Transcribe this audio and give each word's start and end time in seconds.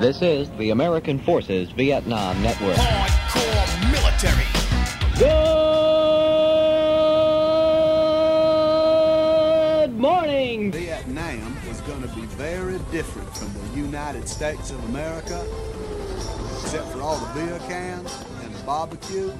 This 0.00 0.20
is 0.20 0.50
the 0.58 0.70
American 0.70 1.18
Forces 1.18 1.70
Vietnam 1.70 2.42
Network. 2.42 2.76
Hardcore 2.76 3.90
military. 3.90 4.44
Good 9.88 9.98
morning. 9.98 10.70
Vietnam 10.70 11.56
was 11.66 11.80
going 11.80 12.02
to 12.02 12.08
be 12.08 12.26
very 12.36 12.78
different 12.92 13.34
from 13.34 13.50
the 13.54 13.80
United 13.80 14.28
States 14.28 14.70
of 14.70 14.84
America, 14.90 15.42
except 16.62 16.88
for 16.88 17.00
all 17.00 17.16
the 17.16 17.32
beer 17.32 17.58
cans 17.60 18.22
and 18.42 18.54
the 18.54 18.62
barbecue. 18.64 19.32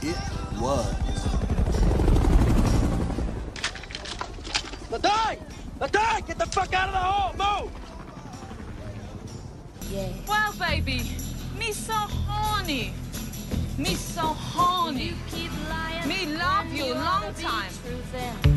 It 0.00 0.16
was. 0.60 0.94
Ladai! 4.92 5.38
Ladai! 5.80 6.24
Get 6.24 6.38
the 6.38 6.46
fuck 6.46 6.72
out 6.72 6.86
of 6.86 6.94
the 6.94 7.00
hole! 7.00 7.32
Move! 7.64 7.72
Well, 9.92 10.54
baby, 10.58 11.02
me 11.58 11.72
so 11.72 11.92
horny. 11.92 12.94
Me 13.76 13.94
so 13.94 14.22
horny. 14.22 15.12
Me 16.06 16.34
love 16.34 16.72
you 16.72 16.94
long 16.94 17.34
time. 17.34 18.51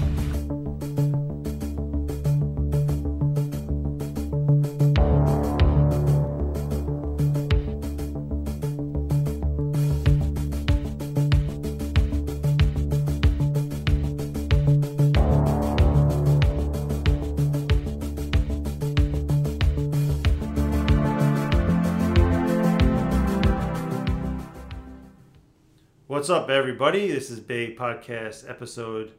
What's 26.25 26.41
up, 26.41 26.49
everybody? 26.49 27.11
This 27.11 27.29
is 27.29 27.39
BAE 27.39 27.75
Podcast 27.77 28.49
episode 28.49 29.11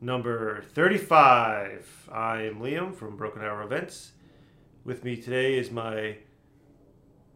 number 0.00 0.62
35. 0.72 2.08
I 2.10 2.44
am 2.44 2.58
Liam 2.58 2.94
from 2.94 3.18
Broken 3.18 3.42
Arrow 3.42 3.66
Events. 3.66 4.12
With 4.82 5.04
me 5.04 5.14
today 5.14 5.58
is 5.58 5.70
my 5.70 6.16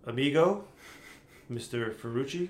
amigo, 0.06 0.64
Mr. 1.52 1.94
Farucci. 1.94 2.48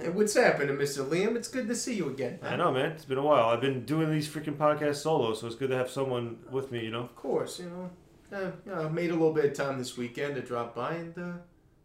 Hey, 0.00 0.08
what's 0.08 0.34
happening, 0.34 0.74
Mr. 0.74 1.08
Liam? 1.08 1.36
It's 1.36 1.46
good 1.46 1.68
to 1.68 1.76
see 1.76 1.94
you 1.94 2.08
again. 2.08 2.40
I 2.42 2.56
know, 2.56 2.72
man. 2.72 2.90
It's 2.90 3.04
been 3.04 3.16
a 3.16 3.22
while. 3.22 3.48
I've 3.48 3.60
been 3.60 3.84
doing 3.84 4.10
these 4.10 4.28
freaking 4.28 4.56
podcasts 4.56 5.02
solo, 5.02 5.32
so 5.34 5.46
it's 5.46 5.54
good 5.54 5.70
to 5.70 5.76
have 5.76 5.90
someone 5.90 6.38
with 6.50 6.72
me, 6.72 6.82
you 6.86 6.90
know? 6.90 7.04
Of 7.04 7.14
course, 7.14 7.60
you 7.60 7.66
know. 7.66 7.90
Uh, 8.36 8.50
you 8.66 8.72
know, 8.72 8.86
I 8.86 8.88
made 8.88 9.10
a 9.10 9.12
little 9.12 9.32
bit 9.32 9.44
of 9.44 9.54
time 9.54 9.78
this 9.78 9.96
weekend 9.96 10.34
to 10.34 10.42
drop 10.42 10.74
by 10.74 10.94
and, 10.94 11.16
uh, 11.16 11.32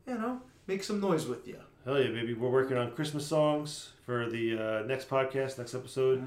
you 0.07 0.17
know, 0.17 0.41
make 0.65 0.83
some 0.83 0.99
noise 0.99 1.27
with 1.27 1.47
you. 1.47 1.59
Hell 1.85 2.01
yeah, 2.01 2.09
baby. 2.09 2.33
We're 2.33 2.49
working 2.49 2.75
on 2.77 2.89
Christmas 2.93 3.27
songs 3.27 3.91
for 4.05 4.29
the 4.29 4.57
uh, 4.57 4.85
next 4.85 5.09
podcast, 5.09 5.57
next 5.57 5.73
episode. 5.73 6.19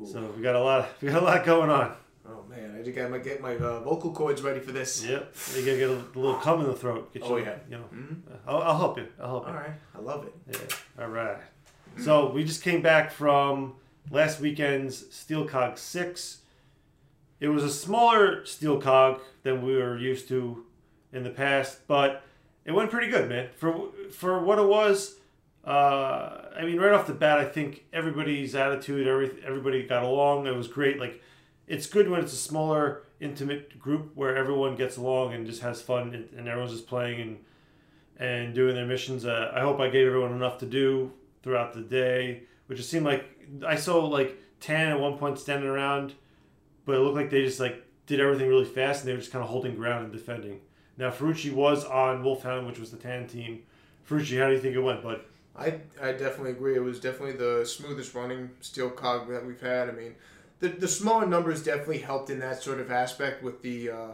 Ooh. 0.00 0.06
So 0.06 0.32
we 0.36 0.42
got 0.42 0.54
a 0.56 0.60
lot. 0.60 0.88
We 1.02 1.08
got 1.10 1.22
a 1.22 1.24
lot 1.26 1.44
going 1.44 1.70
on. 1.70 1.94
Oh 2.26 2.44
man, 2.48 2.76
I 2.78 2.82
just 2.82 2.94
gotta 2.96 3.18
get 3.18 3.40
my 3.40 3.56
uh, 3.56 3.80
vocal 3.80 4.12
cords 4.12 4.42
ready 4.42 4.60
for 4.60 4.70
this. 4.70 5.04
Yep. 5.04 5.34
You 5.56 5.64
gotta 5.64 5.76
get 5.78 5.90
a, 5.90 6.18
little 6.18 6.36
cum 6.36 6.60
in 6.60 6.66
the 6.66 6.74
throat. 6.74 7.12
Get 7.12 7.24
Oh, 7.24 7.36
you, 7.36 7.44
yeah. 7.44 7.56
You 7.68 7.76
know. 7.78 7.84
Mhm. 7.92 8.16
I'll, 8.46 8.62
I'll 8.62 8.78
help 8.78 8.98
you. 8.98 9.08
I'll 9.20 9.28
help 9.28 9.48
you. 9.48 9.52
All 9.52 9.58
right, 9.58 9.70
I 9.94 9.98
love 9.98 10.26
it. 10.26 10.34
Yeah. 10.98 11.02
All 11.04 11.10
right. 11.10 11.38
So 11.98 12.30
we 12.30 12.44
just 12.44 12.62
came 12.62 12.80
back 12.80 13.10
from 13.10 13.74
last 14.10 14.40
weekend's 14.40 15.12
Steel 15.14 15.46
Cog 15.46 15.76
Six. 15.78 16.38
It 17.40 17.48
was 17.48 17.64
a 17.64 17.70
smaller 17.70 18.46
Steel 18.46 18.80
Cog 18.80 19.20
than 19.42 19.62
we 19.66 19.74
were 19.76 19.98
used 19.98 20.28
to 20.28 20.64
in 21.12 21.24
the 21.24 21.30
past, 21.30 21.80
but 21.88 22.22
it 22.64 22.70
went 22.72 22.90
pretty 22.90 23.08
good, 23.08 23.28
man. 23.28 23.48
For 23.56 23.88
for 24.12 24.40
what 24.42 24.58
it 24.60 24.66
was, 24.66 25.16
uh, 25.64 26.48
I 26.56 26.64
mean, 26.64 26.78
right 26.78 26.92
off 26.92 27.06
the 27.06 27.14
bat, 27.14 27.38
I 27.38 27.44
think 27.44 27.84
everybody's 27.92 28.54
attitude, 28.54 29.06
every 29.06 29.30
everybody 29.46 29.84
got 29.84 30.02
along. 30.02 30.46
It 30.46 30.56
was 30.56 30.68
great. 30.68 30.98
Like, 30.98 31.22
it's 31.66 31.86
good 31.86 32.08
when 32.08 32.20
it's 32.20 32.32
a 32.32 32.36
smaller, 32.36 33.04
intimate 33.20 33.78
group 33.78 34.12
where 34.16 34.36
everyone 34.36 34.74
gets 34.74 34.96
along 34.96 35.34
and 35.34 35.46
just 35.46 35.62
has 35.62 35.80
fun, 35.80 36.14
and, 36.14 36.28
and 36.36 36.48
everyone's 36.48 36.72
just 36.72 36.88
playing 36.88 37.20
and 37.20 37.38
and 38.18 38.54
doing 38.54 38.74
their 38.74 38.86
missions. 38.86 39.24
Uh, 39.24 39.52
I 39.54 39.60
hope 39.60 39.80
I 39.80 39.88
gave 39.88 40.06
everyone 40.06 40.32
enough 40.32 40.58
to 40.58 40.66
do 40.66 41.12
throughout 41.42 41.72
the 41.72 41.80
day, 41.80 42.42
which 42.66 42.80
it 42.80 42.84
seemed 42.84 43.06
like 43.06 43.24
I 43.66 43.76
saw 43.76 44.04
like 44.04 44.36
Tan 44.60 44.88
at 44.88 45.00
one 45.00 45.18
point 45.18 45.38
standing 45.38 45.68
around, 45.68 46.14
but 46.84 46.96
it 46.96 47.00
looked 47.00 47.16
like 47.16 47.30
they 47.30 47.44
just 47.44 47.60
like 47.60 47.84
did 48.06 48.20
everything 48.20 48.48
really 48.48 48.64
fast 48.64 49.00
and 49.00 49.08
they 49.08 49.12
were 49.12 49.20
just 49.20 49.32
kind 49.32 49.44
of 49.44 49.50
holding 49.50 49.76
ground 49.76 50.04
and 50.04 50.12
defending. 50.12 50.60
Now 50.96 51.10
Farucci 51.10 51.52
was 51.52 51.84
on 51.84 52.22
Wolfhound, 52.22 52.66
which 52.66 52.78
was 52.78 52.90
the 52.90 52.96
Tan 52.96 53.26
team. 53.26 53.62
Farucci, 54.08 54.38
how 54.38 54.48
do 54.48 54.54
you 54.54 54.60
think 54.60 54.74
it 54.74 54.80
went, 54.80 55.02
bud? 55.02 55.20
I 55.56 55.80
I 56.00 56.12
definitely 56.12 56.52
agree. 56.52 56.74
It 56.76 56.82
was 56.82 56.98
definitely 57.00 57.32
the 57.36 57.64
smoothest 57.66 58.14
running 58.14 58.50
steel 58.60 58.90
cog 58.90 59.28
that 59.28 59.44
we've 59.44 59.60
had. 59.60 59.88
I 59.88 59.92
mean, 59.92 60.14
the 60.60 60.68
the 60.68 60.88
smaller 60.88 61.26
numbers 61.26 61.62
definitely 61.62 61.98
helped 61.98 62.30
in 62.30 62.38
that 62.40 62.62
sort 62.62 62.80
of 62.80 62.90
aspect 62.90 63.42
with 63.42 63.62
the 63.62 63.90
uh, 63.90 64.08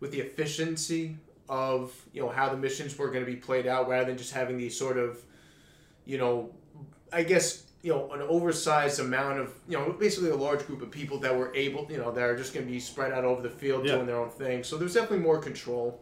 with 0.00 0.10
the 0.10 0.20
efficiency 0.20 1.16
of 1.48 1.92
you 2.12 2.20
know 2.22 2.28
how 2.28 2.48
the 2.48 2.56
missions 2.56 2.96
were 2.98 3.08
going 3.08 3.24
to 3.24 3.30
be 3.30 3.36
played 3.36 3.66
out, 3.66 3.88
rather 3.88 4.06
than 4.06 4.18
just 4.18 4.32
having 4.32 4.56
these 4.58 4.76
sort 4.76 4.96
of 4.98 5.18
you 6.04 6.18
know, 6.18 6.50
I 7.12 7.22
guess 7.22 7.62
you 7.82 7.92
know 7.92 8.10
an 8.12 8.20
oversized 8.22 8.98
amount 8.98 9.38
of 9.38 9.52
you 9.68 9.78
know 9.78 9.92
basically 9.92 10.30
a 10.30 10.36
large 10.36 10.66
group 10.66 10.82
of 10.82 10.90
people 10.90 11.18
that 11.20 11.36
were 11.36 11.54
able 11.54 11.86
you 11.90 11.98
know 11.98 12.10
that 12.10 12.24
are 12.24 12.36
just 12.36 12.52
going 12.54 12.66
to 12.66 12.72
be 12.72 12.80
spread 12.80 13.12
out 13.12 13.24
over 13.24 13.40
the 13.40 13.50
field 13.50 13.86
Yeah. 13.86 13.94
doing 13.94 14.06
their 14.06 14.16
own 14.18 14.30
thing. 14.30 14.64
So 14.64 14.76
there's 14.76 14.94
definitely 14.94 15.20
more 15.20 15.38
control. 15.38 16.00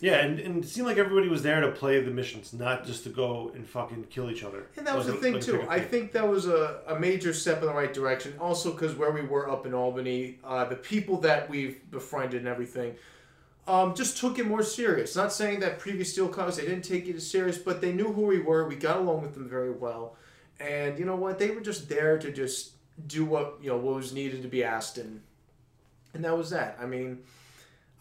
Yeah, 0.00 0.16
and, 0.24 0.38
and 0.40 0.64
it 0.64 0.68
seemed 0.68 0.86
like 0.86 0.98
everybody 0.98 1.28
was 1.28 1.42
there 1.42 1.60
to 1.60 1.70
play 1.70 2.00
the 2.00 2.10
missions, 2.10 2.52
not 2.52 2.84
just 2.84 3.04
to 3.04 3.10
go 3.10 3.52
and 3.54 3.66
fucking 3.66 4.04
kill 4.10 4.30
each 4.30 4.42
other. 4.44 4.66
And 4.76 4.86
that 4.86 4.96
was 4.96 5.06
Like 5.08 5.14
the 5.14 5.18
a- 5.18 5.22
thing 5.22 5.32
like 5.34 5.42
too. 5.42 5.66
I 5.68 5.80
think 5.80 6.12
that 6.12 6.28
was 6.28 6.46
a, 6.46 6.80
a 6.86 6.98
major 6.98 7.32
step 7.32 7.60
in 7.60 7.66
the 7.66 7.72
right 7.74 7.92
direction. 7.94 8.34
Also, 8.40 8.72
because 8.72 8.94
where 8.94 9.12
we 9.12 9.22
were 9.22 9.48
up 9.50 9.66
in 9.66 9.72
Albany, 9.74 10.38
uh, 10.44 10.64
the 10.64 10.76
people 10.76 11.18
that 11.20 11.48
we've 11.48 11.88
befriended 11.90 12.40
and 12.40 12.48
everything, 12.48 12.96
um, 13.66 13.94
just 13.94 14.18
took 14.18 14.38
it 14.38 14.46
more 14.46 14.62
serious. 14.62 15.16
Not 15.16 15.32
saying 15.32 15.60
that 15.60 15.78
previous 15.78 16.12
Steel 16.12 16.28
Cogs 16.28 16.56
they 16.56 16.66
didn't 16.66 16.84
take 16.84 17.06
it 17.06 17.16
as 17.16 17.28
serious, 17.30 17.56
but 17.56 17.80
they 17.80 17.92
knew 17.92 18.12
who 18.12 18.22
we 18.22 18.40
were. 18.40 18.68
We 18.68 18.76
got 18.76 18.98
along 18.98 19.22
with 19.22 19.34
them 19.34 19.48
very 19.48 19.70
well, 19.70 20.16
and 20.60 20.98
you 20.98 21.04
know 21.06 21.16
what? 21.16 21.38
They 21.38 21.50
were 21.50 21.62
just 21.62 21.88
there 21.88 22.18
to 22.18 22.30
just 22.30 22.72
do 23.06 23.24
what 23.24 23.56
you 23.62 23.70
know 23.70 23.78
what 23.78 23.94
was 23.94 24.12
needed 24.12 24.42
to 24.42 24.48
be 24.48 24.62
asked, 24.62 24.98
and 24.98 25.22
and 26.12 26.22
that 26.24 26.36
was 26.36 26.50
that. 26.50 26.76
I 26.80 26.84
mean. 26.86 27.20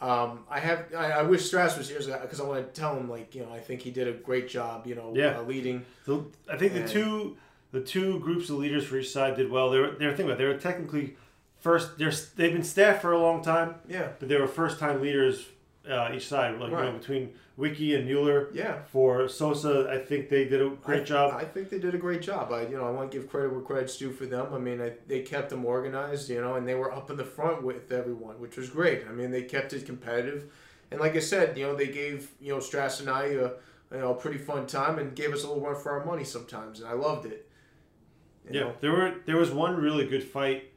Um, 0.03 0.39
I 0.49 0.59
have. 0.59 0.85
I, 0.95 1.11
I 1.11 1.21
wish 1.23 1.45
Strass 1.45 1.77
was 1.77 1.87
here 1.89 1.99
because 2.21 2.41
I 2.41 2.43
want 2.43 2.73
to 2.73 2.79
tell 2.81 2.95
him, 2.97 3.09
like, 3.09 3.33
you 3.35 3.41
know, 3.45 3.51
I 3.53 3.59
think 3.59 3.81
he 3.81 3.89
did 3.91 4.07
a 4.07 4.11
great 4.11 4.49
job, 4.49 4.85
you 4.85 4.95
know, 4.95 5.13
Yeah. 5.15 5.37
uh, 5.39 5.43
leading. 5.43 5.85
The, 6.05 6.25
I 6.51 6.57
think 6.57 6.73
the 6.73 6.87
two 6.87 7.37
the 7.71 7.81
two 7.81 8.19
groups 8.19 8.49
of 8.49 8.57
leaders 8.57 8.85
for 8.85 8.97
each 8.97 9.09
side 9.11 9.35
did 9.37 9.49
well. 9.49 9.69
They 9.71 9.79
were 9.79 9.91
they 9.91 10.05
were 10.05 10.11
thinking 10.11 10.25
about 10.25 10.35
it, 10.41 10.43
they 10.43 10.45
were 10.53 10.57
technically 10.59 11.15
first. 11.59 11.97
They're 11.97 12.11
they've 12.35 12.51
been 12.53 12.63
staffed 12.63 13.01
for 13.01 13.13
a 13.13 13.19
long 13.19 13.41
time, 13.43 13.75
Yeah, 13.87 14.09
but 14.19 14.27
they 14.29 14.37
were 14.37 14.47
first 14.47 14.77
time 14.77 15.01
leaders 15.01 15.45
uh, 15.89 16.11
each 16.13 16.27
side. 16.27 16.59
Like 16.59 16.71
you 16.71 16.77
know, 16.77 16.91
between 16.93 17.33
Wiki 17.57 17.95
and 17.95 18.05
Mueller. 18.05 18.49
yeah. 18.53 18.83
For 18.83 19.27
Sosa, 19.27 19.89
I 19.89 19.97
think 19.97 20.29
they 20.29 20.45
did 20.45 20.61
a 20.61 20.69
great 20.69 21.01
I, 21.01 21.05
job. 21.05 21.33
I 21.35 21.45
think 21.45 21.69
they 21.69 21.79
did 21.79 21.93
a 21.93 21.97
great 21.97 22.21
job. 22.21 22.51
I, 22.51 22.63
you 22.63 22.77
know, 22.77 22.85
I 22.85 22.91
want 22.91 23.11
to 23.11 23.17
give 23.17 23.29
credit 23.29 23.51
where 23.51 23.61
credit's 23.61 23.97
due 23.97 24.11
for 24.11 24.25
them. 24.25 24.53
I 24.53 24.57
mean, 24.57 24.81
I, 24.81 24.93
they 25.07 25.21
kept 25.21 25.49
them 25.49 25.65
organized, 25.65 26.29
you 26.29 26.41
know, 26.41 26.55
and 26.55 26.67
they 26.67 26.75
were 26.75 26.91
up 26.91 27.09
in 27.09 27.17
the 27.17 27.25
front 27.25 27.63
with 27.63 27.91
everyone, 27.91 28.39
which 28.39 28.57
was 28.57 28.69
great. 28.69 29.05
I 29.07 29.11
mean, 29.11 29.31
they 29.31 29.43
kept 29.43 29.73
it 29.73 29.85
competitive, 29.85 30.51
and 30.91 30.99
like 30.99 31.15
I 31.15 31.19
said, 31.19 31.57
you 31.57 31.65
know, 31.65 31.75
they 31.75 31.87
gave 31.87 32.31
you 32.39 32.53
know 32.53 32.59
Strass 32.59 32.99
and 32.99 33.09
I 33.09 33.25
a 33.25 33.51
you 33.91 33.99
know 33.99 34.11
a 34.11 34.15
pretty 34.15 34.37
fun 34.37 34.65
time 34.65 34.99
and 34.99 35.15
gave 35.15 35.33
us 35.33 35.43
a 35.43 35.47
little 35.47 35.61
run 35.61 35.75
for 35.75 35.91
our 35.91 36.05
money 36.05 36.23
sometimes, 36.23 36.79
and 36.79 36.89
I 36.89 36.93
loved 36.93 37.25
it. 37.25 37.49
You 38.45 38.59
yeah, 38.59 38.65
know? 38.65 38.73
there 38.81 38.91
were 38.91 39.15
there 39.25 39.37
was 39.37 39.51
one 39.51 39.75
really 39.75 40.07
good 40.07 40.23
fight 40.23 40.71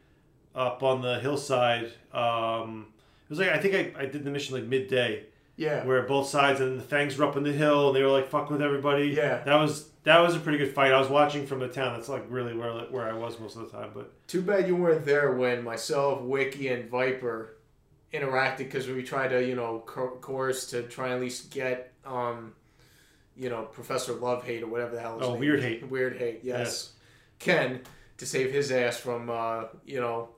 up 0.55 0.83
on 0.83 1.03
the 1.03 1.21
hillside. 1.21 1.93
Um, 2.13 2.89
it 3.27 3.31
was 3.31 3.39
like 3.39 3.51
I 3.51 3.59
think 3.59 3.97
I, 3.97 4.03
I 4.03 4.07
did 4.07 4.25
the 4.25 4.31
mission 4.31 4.55
like 4.55 4.65
midday. 4.65 5.25
yeah, 5.57 5.85
where 5.85 6.03
both 6.03 6.29
sides 6.29 6.61
and 6.61 6.79
the 6.79 6.85
Fangs 6.85 7.17
were 7.17 7.25
up 7.27 7.37
on 7.37 7.43
the 7.43 7.53
hill 7.53 7.89
and 7.89 7.97
they 7.97 8.03
were 8.03 8.11
like 8.11 8.29
fucking 8.29 8.53
with 8.53 8.63
everybody. 8.63 9.09
Yeah. 9.09 9.43
that 9.45 9.57
was 9.57 9.89
that 10.05 10.21
was 10.21 10.37
a 10.37 10.39
pretty 10.39 10.59
good 10.59 10.73
fight. 10.75 10.93
I 10.93 10.99
was 11.01 11.09
watching 11.09 11.47
from 11.47 11.59
the 11.59 11.69
town. 11.69 11.95
That's 11.95 12.09
like 12.09 12.25
really 12.29 12.55
where 12.57 12.73
where 12.91 13.09
I 13.09 13.13
was 13.15 13.39
most 13.41 13.57
of 13.57 13.63
the 13.71 13.77
time. 13.77 13.91
But 13.95 14.13
Too 14.29 14.43
bad 14.43 14.69
you 14.69 14.77
weren't 14.77 15.05
there 15.05 15.33
when 15.33 15.65
myself, 15.65 16.21
Wiki, 16.23 16.69
and 16.69 16.89
Viper 16.89 17.57
interacted 18.15 18.59
because 18.59 18.87
we 18.87 19.03
tried 19.03 19.29
to, 19.29 19.45
you 19.45 19.57
know, 19.57 19.83
co- 19.85 20.17
coerce 20.21 20.71
to 20.71 20.83
try 20.85 21.07
and 21.07 21.15
at 21.17 21.21
least 21.21 21.51
get, 21.51 21.93
um, 22.05 22.53
you 23.37 23.51
know, 23.51 23.63
Professor 23.65 24.13
Love 24.13 24.45
Hate 24.45 24.63
or 24.63 24.69
whatever 24.69 24.95
the 24.95 25.01
hell. 25.01 25.19
His 25.19 25.27
Oh, 25.29 25.33
name 25.33 25.41
Weird. 25.41 25.61
Hate. 25.63 25.89
Weird 25.91 26.17
Hate. 26.17 26.41
Yes. 26.43 26.59
Yes. 26.59 26.93
Ken 27.41 27.81
to 28.19 28.25
save 28.27 28.53
his 28.53 28.71
ass 28.71 28.97
from, 28.97 29.29
uh, 29.29 29.65
you 29.85 30.01
know, 30.01 30.29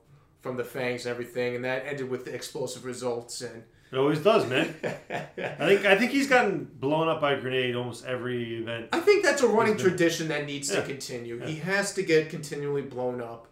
from 0.41 0.57
the 0.57 0.63
fangs 0.63 1.05
and 1.05 1.11
everything, 1.11 1.55
and 1.55 1.65
that 1.65 1.85
ended 1.85 2.09
with 2.09 2.25
the 2.25 2.33
explosive 2.33 2.85
results. 2.85 3.41
And 3.41 3.63
it 3.91 3.97
always 3.97 4.19
does, 4.19 4.47
man. 4.47 4.73
I 5.09 5.67
think 5.67 5.85
I 5.85 5.97
think 5.97 6.11
he's 6.11 6.27
gotten 6.27 6.65
blown 6.79 7.07
up 7.07 7.19
by 7.21 7.33
a 7.33 7.41
grenade 7.41 7.75
almost 7.75 8.05
every 8.05 8.57
event. 8.57 8.89
I 8.93 8.99
think 8.99 9.23
that's 9.23 9.41
a 9.41 9.47
running 9.47 9.77
tradition 9.77 10.27
that 10.29 10.45
needs 10.45 10.69
Yeah. 10.71 10.81
to 10.81 10.87
continue. 10.87 11.39
He 11.45 11.55
has 11.55 11.93
to 11.95 12.03
get 12.03 12.29
continually 12.29 12.81
blown 12.83 13.21
up. 13.21 13.47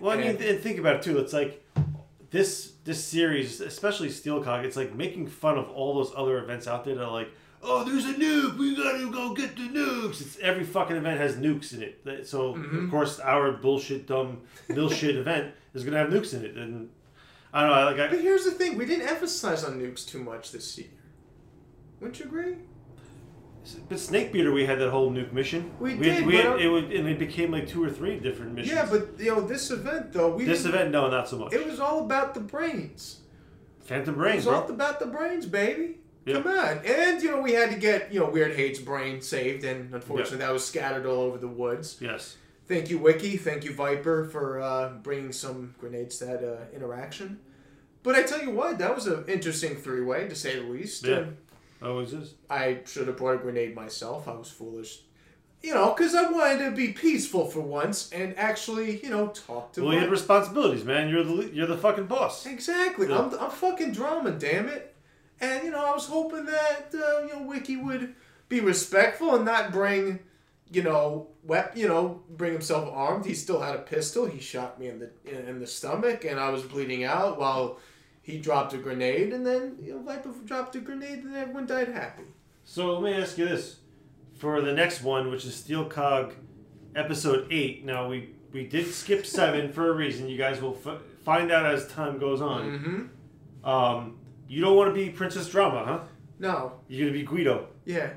Well, 0.00 0.12
I 0.12 0.16
mean, 0.20 0.36
And- 0.42 0.60
think 0.60 0.78
about 0.78 0.96
it 0.96 1.02
too. 1.02 1.18
It's 1.18 1.32
like 1.32 1.62
this 2.30 2.72
this 2.84 3.04
series, 3.04 3.60
especially 3.60 4.10
Steel 4.10 4.42
Cog, 4.42 4.64
it's 4.64 4.76
like 4.76 4.92
making 4.94 5.28
fun 5.28 5.56
of 5.58 5.68
all 5.70 5.94
those 5.94 6.12
other 6.16 6.38
events 6.42 6.66
out 6.66 6.84
there 6.84 6.96
that 6.96 7.04
are 7.04 7.12
like, 7.12 7.28
oh, 7.62 7.84
there's 7.84 8.04
a 8.06 8.14
nuke, 8.14 8.56
we 8.58 8.76
gotta 8.76 9.10
go 9.10 9.34
get 9.34 9.56
the 9.56 9.62
nukes. 9.62 10.20
It's 10.20 10.38
every 10.40 10.64
fucking 10.64 10.96
event 10.96 11.18
has 11.20 11.36
nukes 11.36 11.72
in 11.74 11.82
it. 11.82 12.26
So 12.26 12.54
Mm-hmm. 12.54 12.84
of 12.84 12.90
course 12.90 13.20
our 13.20 13.52
bullshit 13.52 14.06
dumb 14.06 14.42
mill 14.68 14.90
shit 14.90 15.16
event 15.24 15.54
is 15.74 15.84
gonna 15.84 15.98
have 15.98 16.08
nukes 16.08 16.34
in 16.34 16.44
it, 16.44 16.56
and 16.56 16.90
I 17.52 17.62
don't 17.62 17.70
know. 17.96 18.02
Like 18.02 18.10
But 18.10 18.20
here's 18.20 18.44
the 18.44 18.50
thing: 18.52 18.76
we 18.76 18.84
didn't 18.86 19.08
emphasize 19.08 19.64
on 19.64 19.78
nukes 19.80 20.06
too 20.06 20.18
much 20.22 20.52
this 20.52 20.76
year. 20.78 20.88
Wouldn't 22.00 22.18
you 22.18 22.26
agree? 22.26 22.56
but 23.88 23.98
Snakebeater, 23.98 24.52
we 24.52 24.66
had 24.66 24.80
that 24.80 24.90
whole 24.90 25.12
nuke 25.12 25.32
mission. 25.32 25.70
We 25.78 25.94
we 25.94 26.04
did, 26.04 26.26
We 26.26 26.32
but 26.32 26.44
had, 26.44 26.60
it 26.60 26.68
would, 26.68 26.92
and 26.92 27.08
it 27.08 27.16
became 27.20 27.52
like 27.52 27.68
two 27.68 27.84
or 27.84 27.90
three 27.90 28.18
different 28.18 28.54
missions. 28.54 28.74
Yeah, 28.74 28.88
but 28.90 29.10
you 29.20 29.26
know 29.36 29.40
this 29.40 29.70
event 29.70 30.12
though, 30.12 30.34
we 30.34 30.44
this 30.44 30.64
event, 30.64 30.90
no, 30.90 31.08
not 31.08 31.28
so 31.28 31.38
much. 31.38 31.52
it 31.52 31.64
was 31.64 31.78
all 31.78 32.04
about 32.04 32.34
the 32.34 32.40
brains. 32.40 33.20
Phantom 33.80 34.14
brains. 34.16 34.46
It 34.46 34.50
was 34.50 34.62
all 34.62 34.68
about 34.68 34.98
the 34.98 35.06
brains, 35.06 35.46
baby. 35.46 35.98
Yeah. 36.24 36.40
Come 36.40 36.46
on, 36.46 36.80
and 36.86 37.22
you 37.22 37.30
know 37.30 37.40
we 37.40 37.52
had 37.52 37.70
to 37.70 37.76
get 37.76 38.12
you 38.12 38.20
know 38.20 38.30
Weird 38.30 38.54
Hate's 38.54 38.78
brain 38.78 39.20
saved, 39.20 39.64
and 39.64 39.92
unfortunately 39.92 40.38
that 40.38 40.52
was 40.52 40.64
scattered 40.64 41.06
all 41.06 41.22
over 41.22 41.38
the 41.38 41.48
woods. 41.48 41.96
Yes. 42.00 42.36
Thank 42.68 42.90
you, 42.90 42.98
Wiki. 42.98 43.36
Thank 43.36 43.64
you, 43.64 43.74
Viper, 43.74 44.24
for 44.26 44.60
uh, 44.60 44.90
bringing 45.02 45.32
some 45.32 45.74
grenades 45.78 46.18
to 46.18 46.26
that 46.26 46.44
uh, 46.44 46.74
interaction. 46.74 47.40
But 48.04 48.14
I 48.14 48.22
tell 48.22 48.40
you 48.40 48.50
what, 48.50 48.78
that 48.78 48.94
was 48.94 49.06
an 49.06 49.24
interesting 49.26 49.76
three-way, 49.76 50.28
to 50.28 50.34
say 50.34 50.58
the 50.58 50.66
least. 50.66 51.06
Yeah. 51.06 51.16
And 51.16 51.36
Always 51.82 52.12
is. 52.12 52.34
I 52.48 52.78
should 52.86 53.08
have 53.08 53.16
brought 53.16 53.34
a 53.34 53.38
grenade 53.38 53.74
myself. 53.74 54.28
I 54.28 54.34
was 54.34 54.50
foolish. 54.50 55.00
You 55.62 55.74
know, 55.74 55.92
because 55.92 56.14
I 56.14 56.28
wanted 56.30 56.64
to 56.64 56.70
be 56.72 56.88
peaceful 56.88 57.46
for 57.46 57.60
once 57.60 58.10
and 58.10 58.36
actually, 58.36 59.00
you 59.02 59.10
know, 59.10 59.28
talk 59.28 59.72
to 59.74 59.82
Well, 59.82 59.92
you 59.92 60.00
had 60.00 60.10
responsibilities, 60.10 60.84
man. 60.84 61.08
You're 61.08 61.22
the 61.22 61.50
you're 61.52 61.68
the 61.68 61.76
fucking 61.76 62.06
boss. 62.06 62.46
Exactly. 62.46 63.08
Yeah. 63.08 63.18
I'm, 63.20 63.38
I'm 63.38 63.50
fucking 63.50 63.92
drama, 63.92 64.32
damn 64.32 64.68
it. 64.68 64.91
And, 65.42 65.64
you 65.64 65.72
know, 65.72 65.84
I 65.84 65.92
was 65.92 66.06
hoping 66.06 66.46
that, 66.46 66.94
uh, 66.94 67.26
you 67.26 67.34
know, 67.34 67.42
Wiki 67.42 67.76
would 67.76 68.14
be 68.48 68.60
respectful 68.60 69.34
and 69.34 69.44
not 69.44 69.72
bring, 69.72 70.20
you 70.70 70.82
know, 70.84 71.28
wep- 71.42 71.76
you 71.76 71.88
know, 71.88 72.22
bring 72.30 72.52
himself 72.52 72.88
armed. 72.92 73.26
He 73.26 73.34
still 73.34 73.60
had 73.60 73.74
a 73.74 73.80
pistol. 73.80 74.24
He 74.26 74.38
shot 74.40 74.78
me 74.78 74.86
in 74.86 75.00
the 75.00 75.10
in, 75.48 75.58
the 75.58 75.66
stomach, 75.66 76.24
and 76.24 76.38
I 76.38 76.50
was 76.50 76.62
bleeding 76.62 77.02
out 77.02 77.40
while 77.40 77.80
he 78.22 78.38
dropped 78.38 78.72
a 78.72 78.78
grenade. 78.78 79.32
And 79.32 79.44
then, 79.44 79.76
you 79.82 79.94
know, 79.94 80.02
Viper 80.02 80.32
dropped 80.44 80.76
a 80.76 80.80
grenade, 80.80 81.24
and 81.24 81.36
everyone 81.36 81.66
died 81.66 81.88
happy. 81.88 82.22
So 82.64 82.98
let 82.98 83.02
me 83.02 83.20
ask 83.20 83.36
you 83.36 83.48
this: 83.48 83.78
for 84.38 84.60
the 84.60 84.72
next 84.72 85.02
one, 85.02 85.28
which 85.30 85.44
is 85.44 85.56
Steel 85.56 85.86
Cog, 85.86 86.34
episode 86.94 87.48
eight. 87.50 87.84
Now 87.84 88.08
we 88.08 88.30
we 88.52 88.66
did 88.66 88.86
skip 88.92 89.26
seven 89.26 89.72
for 89.72 89.90
a 89.90 89.92
reason. 89.94 90.28
You 90.28 90.38
guys 90.38 90.60
will 90.62 90.78
f- 90.86 91.00
find 91.24 91.50
out 91.50 91.66
as 91.66 91.88
time 91.88 92.18
goes 92.18 92.40
on. 92.40 92.62
Mm-hmm. 93.64 93.68
Um, 93.68 94.18
you 94.52 94.60
don't 94.60 94.76
want 94.76 94.88
to 94.90 94.94
be 94.94 95.10
Princess 95.10 95.48
Drama, 95.48 95.84
huh? 95.84 95.98
No. 96.38 96.72
You're 96.88 97.08
gonna 97.08 97.18
be 97.18 97.24
Guido. 97.24 97.68
Yeah. 97.84 98.10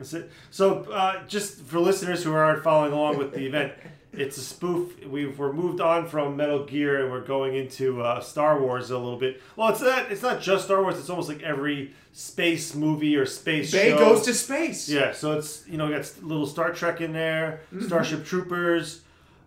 So, 0.52 0.84
uh, 0.92 1.26
just 1.28 1.62
for 1.62 1.80
listeners 1.80 2.24
who 2.24 2.34
aren't 2.34 2.64
following 2.64 2.92
along 2.94 3.18
with 3.18 3.34
the 3.34 3.46
event, 3.50 3.74
it's 4.14 4.38
a 4.38 4.42
spoof. 4.42 5.06
We've 5.06 5.38
we're 5.38 5.54
moved 5.54 5.80
on 5.82 6.08
from 6.08 6.36
Metal 6.36 6.64
Gear 6.66 7.04
and 7.04 7.12
we're 7.12 7.26
going 7.26 7.56
into 7.56 8.02
uh, 8.02 8.20
Star 8.22 8.60
Wars 8.60 8.90
a 8.92 8.98
little 8.98 9.20
bit. 9.20 9.42
Well, 9.56 9.70
it's 9.70 9.82
not. 9.82 10.12
It's 10.12 10.22
not 10.24 10.42
just 10.42 10.66
Star 10.66 10.82
Wars. 10.82 10.98
It's 10.98 11.10
almost 11.10 11.30
like 11.30 11.44
every 11.44 11.94
space 12.14 12.74
movie 12.74 13.16
or 13.16 13.26
space 13.26 13.72
Bay 13.72 13.90
show. 13.92 14.00
goes 14.00 14.24
to 14.24 14.34
space. 14.34 14.90
Yeah, 14.90 15.12
so 15.14 15.34
it's 15.38 15.68
you 15.68 15.78
know 15.78 15.90
got 15.90 16.12
little 16.24 16.48
Star 16.48 16.72
Trek 16.74 17.02
in 17.02 17.14
there, 17.14 17.60
Mm-hmm. 17.74 17.86
Starship 17.88 18.26
Troopers. 18.26 19.02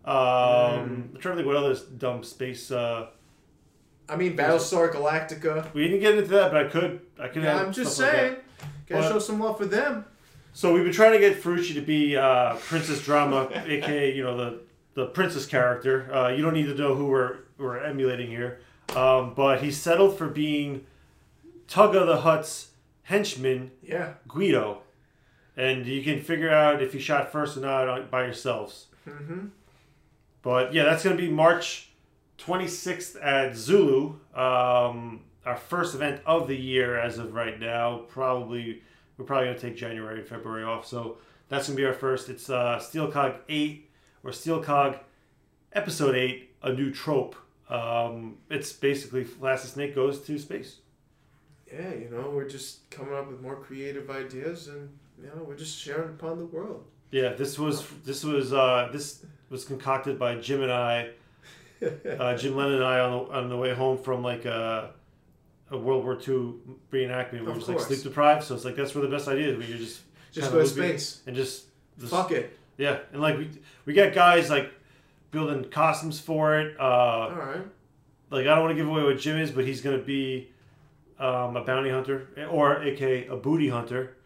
Um, 0.04 0.14
Mm. 0.14 1.14
I'm 1.14 1.16
trying 1.20 1.36
to 1.36 1.42
think 1.42 1.46
what 1.46 1.56
other 1.56 1.76
dumb 1.98 2.22
space. 2.24 2.70
Uh, 2.70 3.08
I 4.08 4.16
mean, 4.16 4.36
Battlestar 4.36 4.92
Galactica. 4.92 5.72
we 5.74 5.84
didn't 5.84 6.00
get 6.00 6.14
into 6.16 6.28
that, 6.30 6.50
but 6.52 6.66
I 6.66 6.68
could. 6.68 7.00
I 7.18 7.28
could. 7.28 7.42
Yeah, 7.42 7.58
have 7.58 7.66
I'm 7.66 7.72
just 7.72 7.94
stuff 7.96 8.12
like 8.12 8.16
saying. 8.20 8.36
Gotta 8.88 9.02
But- 9.02 9.08
show 9.12 9.18
some 9.18 9.40
love 9.40 9.58
for 9.58 9.66
them. 9.66 10.04
So 10.54 10.72
we've 10.72 10.82
been 10.82 10.92
trying 10.92 11.12
to 11.12 11.18
get 11.18 11.40
Farucci 11.40 11.74
to 11.74 11.82
be 11.82 12.16
uh, 12.16 12.56
Princess 12.56 13.04
Drama, 13.04 13.48
aka 13.66 14.14
you 14.14 14.24
know 14.24 14.36
the 14.36 14.60
the 14.94 15.06
princess 15.06 15.46
character. 15.46 16.12
Uh, 16.12 16.28
you 16.30 16.42
don't 16.42 16.54
need 16.54 16.66
to 16.66 16.74
know 16.74 16.94
who 16.94 17.06
we're 17.06 17.36
we're 17.58 17.78
emulating 17.78 18.28
here, 18.28 18.60
um, 18.96 19.34
but 19.34 19.60
he 19.62 19.70
settled 19.70 20.16
for 20.18 20.26
being 20.26 20.84
Tug 21.68 21.94
of 21.94 22.06
the 22.06 22.22
Hut's 22.22 22.70
henchman 23.02 23.70
Yeah. 23.82 24.14
Guido, 24.26 24.78
and 25.56 25.86
you 25.86 26.02
can 26.02 26.20
figure 26.22 26.50
out 26.50 26.82
if 26.82 26.92
he 26.92 26.98
shot 26.98 27.30
first 27.30 27.56
or 27.56 27.60
not 27.60 28.10
by 28.10 28.24
yourselves. 28.24 28.86
Mm-hmm. 29.06 29.46
But 30.42 30.72
yeah, 30.72 30.84
that's 30.84 31.02
to 31.02 31.14
be 31.14 31.28
March 31.30 31.87
26th 32.38 33.16
at 33.22 33.56
Zulu. 33.56 34.14
Um, 34.34 35.22
our 35.44 35.56
first 35.56 35.94
event 35.94 36.20
of 36.26 36.46
the 36.46 36.56
year 36.56 36.98
as 36.98 37.18
of 37.18 37.34
right 37.34 37.58
now. 37.58 38.02
Probably 38.08 38.82
we're 39.16 39.24
probably 39.24 39.46
going 39.46 39.56
to 39.58 39.62
take 39.62 39.76
January 39.76 40.20
and 40.20 40.28
February 40.28 40.64
off. 40.64 40.86
So 40.86 41.18
that's 41.48 41.66
going 41.66 41.76
to 41.76 41.82
be 41.82 41.86
our 41.86 41.92
first. 41.92 42.28
It's 42.28 42.48
uh, 42.48 42.78
Steel 42.78 43.10
Cog 43.10 43.34
8 43.48 43.90
or 44.22 44.32
Steel 44.32 44.62
Cog 44.62 44.98
Episode 45.72 46.14
8, 46.14 46.50
a 46.62 46.72
new 46.72 46.90
trope. 46.90 47.36
Um, 47.68 48.38
it's 48.48 48.72
basically 48.72 49.24
Flaccid 49.24 49.70
Snake 49.70 49.94
goes 49.94 50.20
to 50.20 50.38
space. 50.38 50.76
Yeah, 51.70 51.92
you 51.92 52.08
know, 52.10 52.30
we're 52.30 52.48
just 52.48 52.88
coming 52.90 53.14
up 53.14 53.28
with 53.28 53.42
more 53.42 53.56
creative 53.56 54.08
ideas, 54.08 54.68
and 54.68 54.88
you 55.20 55.26
know, 55.26 55.44
we're 55.46 55.56
just 55.56 55.78
sharing 55.78 56.08
upon 56.10 56.38
the 56.38 56.46
world. 56.46 56.84
Yeah, 57.10 57.34
this 57.34 57.58
was 57.58 57.86
this 58.06 58.24
was 58.24 58.54
uh, 58.54 58.88
this 58.90 59.24
was 59.50 59.66
concocted 59.66 60.18
by 60.18 60.36
Jim 60.36 60.62
and 60.62 60.72
I, 60.72 61.10
uh, 62.18 62.36
Jim 62.36 62.56
Lennon 62.56 62.76
and 62.76 62.84
I 62.84 63.00
on 63.00 63.10
the, 63.26 63.32
on 63.32 63.48
the 63.48 63.56
way 63.56 63.74
home 63.74 63.98
from 63.98 64.22
like 64.22 64.44
a, 64.44 64.90
a 65.70 65.78
World 65.78 66.04
War 66.04 66.14
II 66.14 66.54
reenactment. 66.92 67.40
We 67.40 67.46
were 67.46 67.54
just 67.54 67.68
like 67.68 67.80
sleep 67.80 68.02
deprived, 68.02 68.44
so 68.44 68.54
it's 68.54 68.64
like 68.64 68.76
that's 68.76 68.94
where 68.94 69.02
the 69.02 69.10
best 69.10 69.28
idea 69.28 69.48
is. 69.48 69.58
When 69.58 69.68
you're 69.68 69.78
just 69.78 70.00
Just 70.32 70.50
go 70.52 70.58
to 70.60 70.66
space. 70.66 71.20
and 71.26 71.36
just, 71.36 71.64
just 71.98 72.10
Fuck 72.10 72.32
it. 72.32 72.56
yeah, 72.76 72.98
and 73.12 73.20
like 73.20 73.36
we 73.38 73.50
we 73.84 73.92
got 73.94 74.12
guys 74.12 74.50
like 74.50 74.72
building 75.30 75.64
costumes 75.70 76.18
for 76.20 76.58
it. 76.58 76.78
Uh, 76.80 76.82
All 76.82 77.30
right. 77.30 77.62
like 78.30 78.46
I 78.46 78.54
don't 78.54 78.60
want 78.64 78.70
to 78.70 78.76
give 78.76 78.88
away 78.88 79.02
what 79.02 79.18
Jim 79.18 79.36
is, 79.38 79.50
but 79.50 79.64
he's 79.64 79.80
gonna 79.80 79.98
be 79.98 80.50
um, 81.18 81.56
a 81.56 81.64
bounty 81.64 81.90
hunter 81.90 82.28
or 82.50 82.82
aka 82.82 83.26
a 83.26 83.36
booty 83.36 83.68
hunter. 83.68 84.16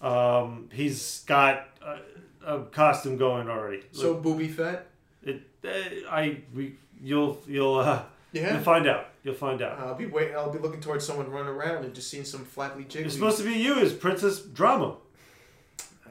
Um, 0.00 0.68
he's 0.72 1.22
got 1.26 1.68
a, 1.80 1.98
a 2.44 2.64
costume 2.64 3.16
going 3.16 3.48
already. 3.48 3.82
So 3.92 4.14
booby 4.14 4.48
fat. 4.48 4.86
It, 5.24 5.42
uh, 5.64 6.10
I 6.10 6.38
we 6.54 6.76
you'll 7.00 7.38
you'll 7.46 7.76
uh, 7.76 8.02
Yeah. 8.32 8.54
you'll 8.54 8.62
find 8.62 8.86
out. 8.86 9.06
You'll 9.24 9.34
find 9.34 9.62
out. 9.62 9.78
I'll 9.78 9.94
be 9.94 10.06
waiting. 10.06 10.34
I'll 10.34 10.50
be 10.52 10.58
looking 10.58 10.80
towards 10.80 11.06
someone 11.06 11.30
running 11.30 11.48
around 11.54 11.84
and 11.84 11.94
just 11.94 12.10
seeing 12.10 12.24
some 12.24 12.44
flatly 12.44 12.84
jiggly. 12.84 13.04
It's 13.06 13.14
supposed 13.14 13.38
to 13.38 13.44
be 13.44 13.52
you 13.54 13.78
as 13.78 13.92
Princess 13.92 14.40
Drama. 14.40 14.96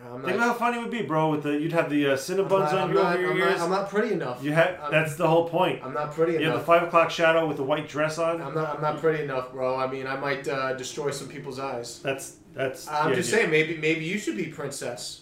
I'm 0.04 0.24
Think 0.24 0.38
not, 0.38 0.46
about 0.46 0.48
how 0.48 0.53
funny 0.53 0.77
it 0.77 0.82
would 0.82 0.89
be, 0.91 1.03
bro. 1.03 1.30
With 1.30 1.44
the 1.44 1.51
you'd 1.51 1.74
have 1.74 1.89
the 1.91 2.08
uh, 2.13 2.18
Cinnabons 2.18 2.74
on 2.74 2.91
your 2.91 3.03
not, 3.03 3.20
your 3.20 3.32
I'm, 3.34 3.38
ears. 3.38 3.60
not, 3.60 3.65
I'm 3.65 3.70
not 3.70 3.89
pretty 3.89 4.13
enough. 4.13 4.44
you 4.44 4.51
have 4.51 4.89
that's 4.89 5.15
the 5.15 5.27
whole 5.27 5.48
point. 5.48 5.84
I'm 5.84 5.94
not 5.94 6.13
pretty 6.13 6.32
enough. 6.38 6.41
You 6.41 6.50
have 6.50 6.60
the 6.60 6.65
five 6.65 6.84
o'clock 6.84 7.12
shadow 7.12 7.46
with 7.48 7.58
the 7.58 7.63
white 7.63 7.88
dress 7.88 8.18
on. 8.18 8.41
I'm 8.41 8.56
not. 8.56 8.75
I'm 8.77 8.82
not 8.82 9.00
pretty 9.00 9.24
enough, 9.24 9.51
bro. 9.51 9.75
I 9.75 9.86
mean, 9.86 10.08
I 10.08 10.15
might 10.15 10.48
uh, 10.48 10.74
destroy 10.74 11.12
some 11.12 11.27
people's 11.27 11.60
eyes. 11.60 12.00
That's 12.00 12.38
that's. 12.53 12.88
I'm 12.88 13.12
the 13.12 13.18
just 13.18 13.30
idea. 13.32 13.41
saying, 13.41 13.51
maybe 13.51 13.77
maybe 13.77 14.06
you 14.06 14.18
should 14.18 14.38
be 14.38 14.48
princess. 14.48 15.22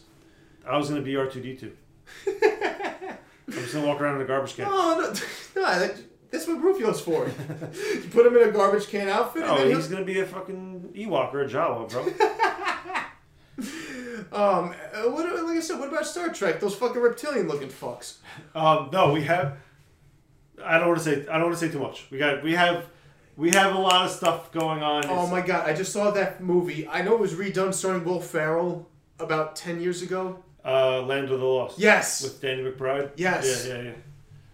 I 0.65 0.77
was 0.77 0.88
gonna 0.89 1.01
be 1.01 1.15
R 1.17 1.27
two 1.27 1.41
D 1.41 1.55
two. 1.58 1.74
I'm 3.58 3.62
just 3.63 3.74
gonna 3.74 3.88
walk 3.88 4.00
around 4.01 4.15
in 4.18 4.22
a 4.22 4.25
garbage 4.25 4.56
can. 4.56 4.68
Oh 4.70 4.96
no, 5.00 5.62
no 5.62 5.79
that, 5.79 5.96
that's 6.32 6.48
what 6.48 6.62
Rufio's 6.62 7.01
for. 7.01 7.25
you 7.27 8.10
put 8.12 8.25
him 8.25 8.36
in 8.38 8.48
a 8.50 8.51
garbage 8.51 8.88
can 8.88 9.08
outfit, 9.10 9.44
and 9.44 9.51
Oh, 9.51 9.58
then 9.58 9.68
he's 9.75 9.88
he'll, 9.88 9.94
gonna 9.94 10.06
be 10.06 10.20
a 10.20 10.25
fucking 10.25 10.91
Ewok 10.96 11.34
or 11.34 11.41
a 11.41 11.48
Jawa, 11.50 11.89
bro. 11.89 12.03
um, 14.32 14.74
uh, 14.94 15.10
what 15.10 15.25
like 15.46 15.58
I 15.58 15.60
said, 15.60 15.79
what 15.79 15.89
about 15.89 16.06
Star 16.06 16.29
Trek? 16.29 16.60
Those 16.60 16.75
fucking 16.75 17.01
reptilian 17.01 17.48
looking 17.48 17.70
fucks. 17.70 18.18
um, 18.56 18.89
no, 18.94 19.12
we 19.12 19.24
have. 19.24 19.58
I 20.63 20.77
don't 20.77 20.88
want 20.89 21.00
to 21.00 21.03
say. 21.06 21.27
I 21.27 21.34
don't 21.38 21.48
want 21.48 21.58
to 21.60 21.65
say 21.68 21.72
too 21.72 21.79
much. 21.79 22.06
We 22.12 22.18
got. 22.18 22.44
We 22.44 22.53
have. 22.56 22.86
We 23.38 23.51
have 23.51 23.74
a 23.74 23.79
lot 23.79 24.06
of 24.06 24.12
stuff 24.12 24.51
going 24.51 24.84
on. 24.84 25.06
Oh 25.06 25.12
It's- 25.13 25.32
my 25.32 25.41
god, 25.41 25.68
I 25.70 25.74
just 25.74 25.94
saw 25.94 26.12
that 26.12 26.41
movie. 26.44 26.88
I 26.88 27.01
know 27.01 27.13
it 27.13 27.20
was 27.22 27.34
redone 27.34 27.74
starring 27.74 28.03
Will 28.03 28.20
Ferrell 28.20 28.88
about 29.20 29.56
ten 29.56 29.79
years 29.82 30.01
ago. 30.01 30.44
Uh, 30.65 31.01
Land 31.03 31.29
of 31.29 31.39
the 31.39 31.45
Lost. 31.45 31.79
Yes. 31.79 32.21
With 32.21 32.41
Danny 32.41 32.63
McBride. 32.63 33.11
Yes. 33.15 33.65
Yeah, 33.67 33.75
yeah, 33.75 33.81
yeah. 33.83 33.91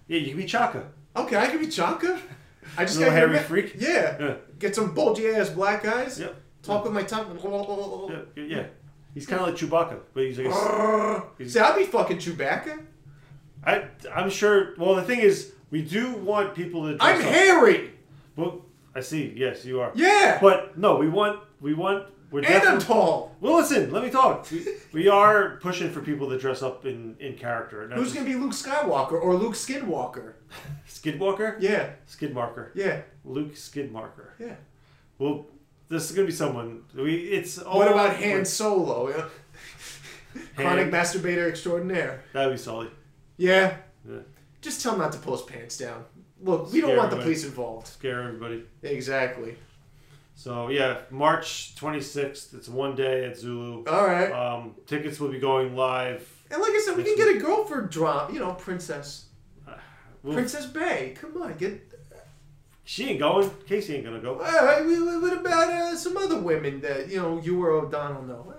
Yeah, 0.07 0.19
you 0.19 0.27
can 0.29 0.38
be 0.38 0.45
Chaka. 0.45 0.83
Okay, 1.15 1.35
I 1.35 1.47
can 1.47 1.59
be 1.59 1.67
Chaka. 1.67 2.19
I 2.77 2.85
just 2.85 3.00
gotta 3.00 3.12
hairy 3.12 3.33
ma- 3.33 3.39
freak? 3.39 3.75
Yeah. 3.79 4.17
Yeah. 4.19 4.33
Get 4.59 4.75
some 4.75 4.93
bulgy 4.93 5.27
ass 5.27 5.50
black 5.50 5.85
eyes. 5.85 6.19
Yep. 6.19 6.35
Talk 6.62 6.83
with 6.83 6.93
my 6.93 7.03
tongue. 7.03 7.38
Yeah, 8.35 8.43
yeah. 8.43 8.63
He's 9.13 9.25
kind 9.27 9.41
of 9.41 9.47
like 9.47 9.55
Chewbacca, 9.55 10.00
but 10.13 10.24
he's 10.24 10.38
like. 10.39 10.47
A, 10.47 11.47
See, 11.47 11.59
I'd 11.59 11.77
be 11.77 11.85
fucking 11.85 12.17
Chewbacca. 12.17 12.83
I. 13.65 13.85
I'm 14.13 14.29
sure. 14.29 14.74
Well, 14.77 14.95
the 14.95 15.03
thing 15.03 15.19
is, 15.19 15.53
we 15.71 15.83
do 15.83 16.13
want 16.13 16.53
people 16.55 16.83
to. 16.91 16.97
I'm 17.00 17.17
up. 17.17 17.24
hairy. 17.24 17.91
Well, 18.35 18.65
I 18.95 19.01
see. 19.01 19.33
Yes, 19.35 19.63
you 19.63 19.79
are. 19.79 19.91
Yeah. 19.95 20.39
But 20.41 20.77
no, 20.77 20.97
we 20.97 21.07
want 21.07 21.39
we 21.62 21.74
want 21.74 22.07
we're 22.36 22.44
And 22.46 22.68
I'm 22.68 22.80
tall. 22.80 23.34
Well, 23.39 23.56
listen, 23.56 23.92
let 23.92 24.04
me 24.04 24.10
talk. 24.10 24.46
We, 24.51 24.68
we 24.92 25.08
are 25.08 25.58
pushing 25.62 25.89
for 25.89 26.01
people 26.01 26.30
to 26.30 26.38
dress 26.38 26.62
up 26.62 26.86
in, 26.86 27.15
in 27.22 27.36
character. 27.36 27.88
Who's 27.88 28.12
just- 28.12 28.15
gonna 28.15 28.27
be 28.27 28.36
Luke 28.36 28.51
Skywalker 28.51 29.13
or 29.13 29.36
Luke 29.36 29.54
Skidwalker? 29.54 30.34
Skidwalker? 30.88 31.56
Yeah, 31.60 31.92
Skidmarker. 32.10 32.72
yeah, 32.75 33.01
Luke 33.24 33.56
Skidmarker. 33.56 34.32
yeah. 34.38 34.56
Well, 35.18 35.46
this 35.88 36.10
is 36.10 36.15
gonna 36.15 36.27
be 36.27 36.34
someone. 36.34 36.84
We 36.94 37.15
it's 37.15 37.58
all 37.58 37.77
what 37.77 37.89
about 37.89 38.18
Han 38.18 38.44
Solo? 38.44 39.10
Yeah. 39.10 39.25
Chronic 40.58 40.92
masturbator 40.92 41.48
extraordinaire. 41.48 42.24
That'd 42.34 42.51
be 42.51 42.58
Sully. 42.58 42.89
Yeah. 43.38 43.77
Yeah. 44.06 44.20
Just 44.60 44.82
tell 44.82 44.94
him 44.94 45.00
not 45.00 45.13
to 45.13 45.20
pull 45.20 45.38
his 45.38 45.46
pants 45.46 45.77
down. 45.77 46.04
Look, 46.42 46.74
we 46.74 46.82
don't 46.82 46.89
Scare 46.89 46.98
want 46.98 47.12
the 47.12 47.18
police 47.18 47.46
involved. 47.46 47.88
Scare 47.88 48.24
everybody. 48.24 48.63
Exactly. 48.84 49.56
So 50.36 50.70
yeah, 50.70 50.98
March 51.10 51.75
26th. 51.75 52.54
It's 52.54 52.68
one 52.70 52.96
day 52.96 53.25
at 53.25 53.38
Zulu. 53.38 53.86
All 53.86 54.06
right. 54.06 54.32
Um, 54.32 54.75
tickets 54.86 55.20
will 55.20 55.30
be 55.32 55.39
going 55.39 55.75
live. 55.75 56.30
and 56.51 56.62
like 56.62 56.72
I 56.72 56.82
said, 56.86 56.98
we 56.98 57.04
can 57.04 57.15
get 57.15 57.36
a 57.36 57.39
girl 57.39 57.63
for 57.65 57.82
drop. 57.82 58.32
You 58.34 58.39
know, 58.39 58.54
Princess. 58.54 59.25
We'll- 60.24 60.34
Princess 60.36 60.65
Bay. 60.65 61.15
Come 61.20 61.42
on, 61.42 61.56
get. 61.58 61.92
She 62.84 63.10
ain't 63.10 63.20
going. 63.20 63.50
Casey 63.68 63.96
ain't 63.96 64.06
gonna 64.06 64.20
go. 64.20 64.34
All 64.36 64.65
right. 64.65 64.82
What 64.86 65.34
about 65.39 65.70
uh, 65.70 65.96
some 65.96 66.18
other 66.18 66.39
women 66.39 66.82
that 66.82 67.10
you 67.10 67.18
know 67.22 67.39
you 67.42 67.63
or 67.63 67.72
O'Donnell 67.72 68.24
know? 68.24 68.54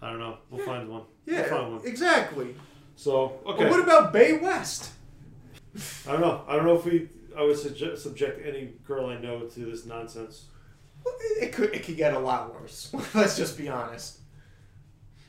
I 0.00 0.10
don't 0.10 0.18
know. 0.20 0.38
We'll 0.50 0.64
find 0.64 0.88
one. 0.88 1.02
Yeah, 1.26 1.40
We'll 1.42 1.50
find 1.50 1.72
one. 1.74 1.86
exactly. 1.86 2.54
So 2.96 3.38
okay. 3.44 3.64
But 3.64 3.70
what 3.70 3.80
about 3.82 4.12
Bay 4.14 4.38
West? 4.38 4.92
I 6.08 6.12
don't 6.12 6.20
know. 6.22 6.42
I 6.48 6.56
don't 6.56 6.64
know 6.64 6.76
if 6.76 6.84
we. 6.86 7.08
I 7.36 7.42
would 7.42 7.58
suggest, 7.58 8.02
subject 8.04 8.44
any 8.46 8.72
girl 8.86 9.06
I 9.06 9.18
know 9.20 9.40
to 9.40 9.60
this 9.60 9.84
nonsense. 9.84 10.46
It 11.40 11.52
could 11.52 11.74
it 11.74 11.84
could 11.84 11.96
get 11.96 12.14
a 12.14 12.18
lot 12.18 12.54
worse. 12.54 12.92
Let's 13.14 13.36
just 13.36 13.56
be 13.56 13.68
honest. 13.68 14.18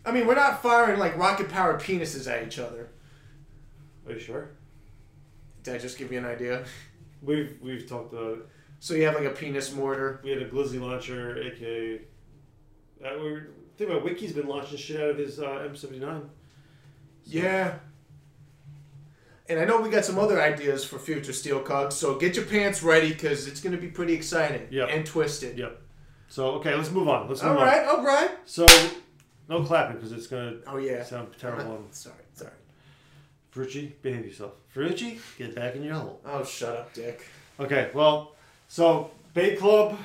I 0.06 0.12
mean, 0.12 0.26
we're 0.26 0.36
not 0.36 0.62
firing 0.62 1.00
like 1.00 1.18
rocket 1.18 1.50
powered 1.50 1.80
penises 1.80 2.30
at 2.30 2.46
each 2.46 2.60
other. 2.60 2.90
Are 4.08 4.14
you 4.14 4.20
sure? 4.20 4.50
Did 5.64 5.76
I 5.76 5.78
just 5.78 5.98
give 5.98 6.12
you 6.12 6.18
an 6.18 6.26
idea? 6.26 6.66
We've 7.22 7.58
we've 7.62 7.88
talked 7.88 8.14
about 8.14 8.40
it. 8.40 8.48
So 8.80 8.96
you 8.96 9.06
have 9.06 9.16
like 9.16 9.26
a 9.26 9.30
penis 9.30 9.74
mortar. 9.74 10.20
We 10.24 10.32
had 10.32 10.42
a 10.42 10.50
Glizzy 10.50 10.82
launcher, 10.82 11.38
aka. 11.38 12.02
Uh, 13.04 13.10
we 13.22 13.32
were 13.32 13.48
thinking 13.78 13.96
about 13.96 14.06
Wiki's 14.06 14.34
been 14.34 14.48
launching 14.48 14.78
shit 14.78 15.00
out 15.00 15.12
of 15.12 15.18
his 15.18 15.40
uh, 15.40 15.68
M79. 15.70 16.28
Yeah. 17.26 17.76
And 19.52 19.60
I 19.60 19.66
know 19.66 19.82
we 19.82 19.90
got 19.90 20.06
some 20.06 20.18
other 20.18 20.42
ideas 20.42 20.86
for 20.86 20.98
future 20.98 21.34
steel 21.34 21.60
Cogs, 21.60 21.94
so 21.96 22.16
get 22.16 22.38
your 22.38 22.46
pants 22.46 22.82
ready 22.82 23.10
because 23.10 23.48
it's 23.48 23.60
going 23.60 23.76
to 23.76 23.82
be 23.82 23.90
pretty 23.90 24.14
exciting 24.14 24.66
Yep. 24.72 24.90
and 24.90 25.06
twisted. 25.06 25.58
Yep. 25.58 25.78
So 26.30 26.52
okay, 26.52 26.74
let's 26.74 26.90
move 26.90 27.10
on. 27.10 27.28
Let's 27.28 27.44
All 27.44 27.50
move 27.50 27.58
on. 27.60 27.68
right, 27.68 27.86
all 27.86 28.02
right. 28.02 28.32
So 28.46 28.66
no 29.50 29.62
clapping 29.64 29.98
because 29.98 30.14
it's 30.14 30.28
gonna 30.28 30.54
Oh 30.66 30.78
yeah. 30.78 31.04
sound 31.04 31.28
terrible. 31.38 31.84
sorry, 31.92 32.16
sorry. 32.34 32.52
Frucci, 33.54 33.92
behave 34.02 34.26
yourself. 34.26 34.54
Frucci, 34.74 35.20
get 35.38 35.54
back 35.54 35.76
in 35.76 35.84
your 35.84 35.96
hole. 35.96 36.22
Oh, 36.26 36.46
shut 36.46 36.74
up, 36.74 36.94
Dick. 36.94 37.28
Okay, 37.60 37.90
well, 37.94 38.36
so 38.70 39.12
BAE 39.34 39.58
Club, 39.58 39.98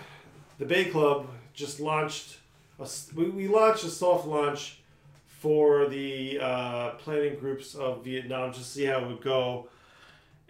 the 0.58 0.64
BAE 0.64 0.86
Club 0.86 1.28
just 1.54 1.78
launched. 1.78 2.38
A, 2.80 2.88
we, 3.14 3.28
we 3.28 3.46
launched 3.46 3.84
a 3.84 3.88
soft 3.90 4.26
launch 4.26 4.80
for 5.40 5.86
the 5.88 6.38
uh, 6.40 6.90
planning 6.92 7.38
groups 7.38 7.74
of 7.74 8.04
Vietnam 8.04 8.52
just 8.52 8.64
to 8.64 8.70
see 8.70 8.84
how 8.84 8.98
it 9.00 9.06
would 9.06 9.20
go. 9.22 9.68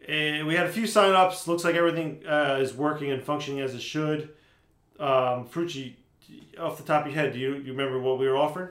And 0.08 0.46
we 0.46 0.54
had 0.54 0.66
a 0.66 0.72
few 0.72 0.86
sign-ups. 0.86 1.48
Looks 1.48 1.64
like 1.64 1.74
everything 1.74 2.22
uh, 2.26 2.58
is 2.60 2.72
working 2.74 3.10
and 3.10 3.22
functioning 3.22 3.60
as 3.60 3.74
it 3.74 3.82
should. 3.82 4.30
Um, 5.00 5.46
Frucci, 5.48 5.94
off 6.58 6.76
the 6.76 6.84
top 6.84 7.04
of 7.06 7.12
your 7.12 7.20
head, 7.20 7.32
do 7.32 7.38
you, 7.38 7.54
you 7.56 7.72
remember 7.72 7.98
what 8.00 8.18
we 8.18 8.28
were 8.28 8.36
offering? 8.36 8.68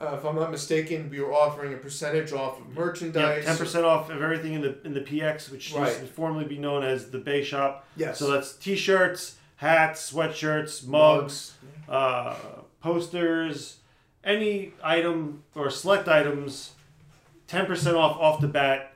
Uh, 0.00 0.16
if 0.18 0.24
I'm 0.24 0.36
not 0.36 0.50
mistaken, 0.50 1.08
we 1.08 1.20
were 1.20 1.32
offering 1.32 1.72
a 1.72 1.76
percentage 1.76 2.32
off 2.32 2.60
of 2.60 2.66
Yeah, 2.68 2.74
merchandise. 2.80 3.44
ten 3.44 3.56
percent 3.56 3.84
off 3.86 4.10
of 4.10 4.20
everything 4.20 4.54
in 4.54 4.60
the 4.60 4.76
in 4.84 4.92
the 4.92 5.00
PX, 5.00 5.50
which 5.50 5.72
Right. 5.72 5.86
used 5.88 6.00
to 6.00 6.06
formerly 6.06 6.44
be 6.44 6.58
known 6.58 6.82
as 6.82 7.10
the 7.10 7.18
BAE 7.18 7.42
Shop. 7.44 7.86
Yes. 7.96 8.18
So 8.18 8.30
that's 8.30 8.54
T-shirts, 8.56 9.36
hats, 9.56 10.12
sweatshirts, 10.12 10.84
mugs, 10.86 11.54
uh, 11.88 12.34
posters, 12.80 13.76
any 14.24 14.72
item 14.82 15.42
or 15.54 15.70
select 15.70 16.08
items, 16.08 16.72
ten 17.46 17.66
percent 17.66 17.96
off 17.96 18.16
off 18.18 18.40
the 18.40 18.48
bat. 18.48 18.92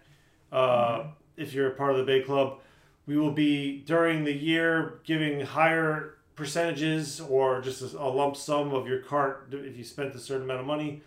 Uh, 0.51 1.05
if 1.37 1.53
you're 1.53 1.69
a 1.69 1.75
part 1.75 1.95
of 1.95 1.99
the 1.99 2.05
BAE 2.05 2.25
Club, 2.25 2.59
we 3.07 3.17
will 3.17 3.31
be 3.33 3.79
during 3.87 4.25
the 4.25 4.33
year 4.33 5.01
giving 5.05 5.41
higher 5.41 6.15
percentages 6.35 7.21
or 7.21 7.61
just 7.61 7.83
a, 7.95 7.99
a 7.99 8.09
lump 8.09 8.37
sum 8.37 8.73
of 8.75 8.87
your 8.89 9.01
cart 9.01 9.49
if 9.53 9.77
you 9.77 9.85
spent 9.85 10.15
a 10.15 10.19
certain 10.19 10.45
amount 10.45 10.61
of 10.61 10.67
money. 10.67 11.03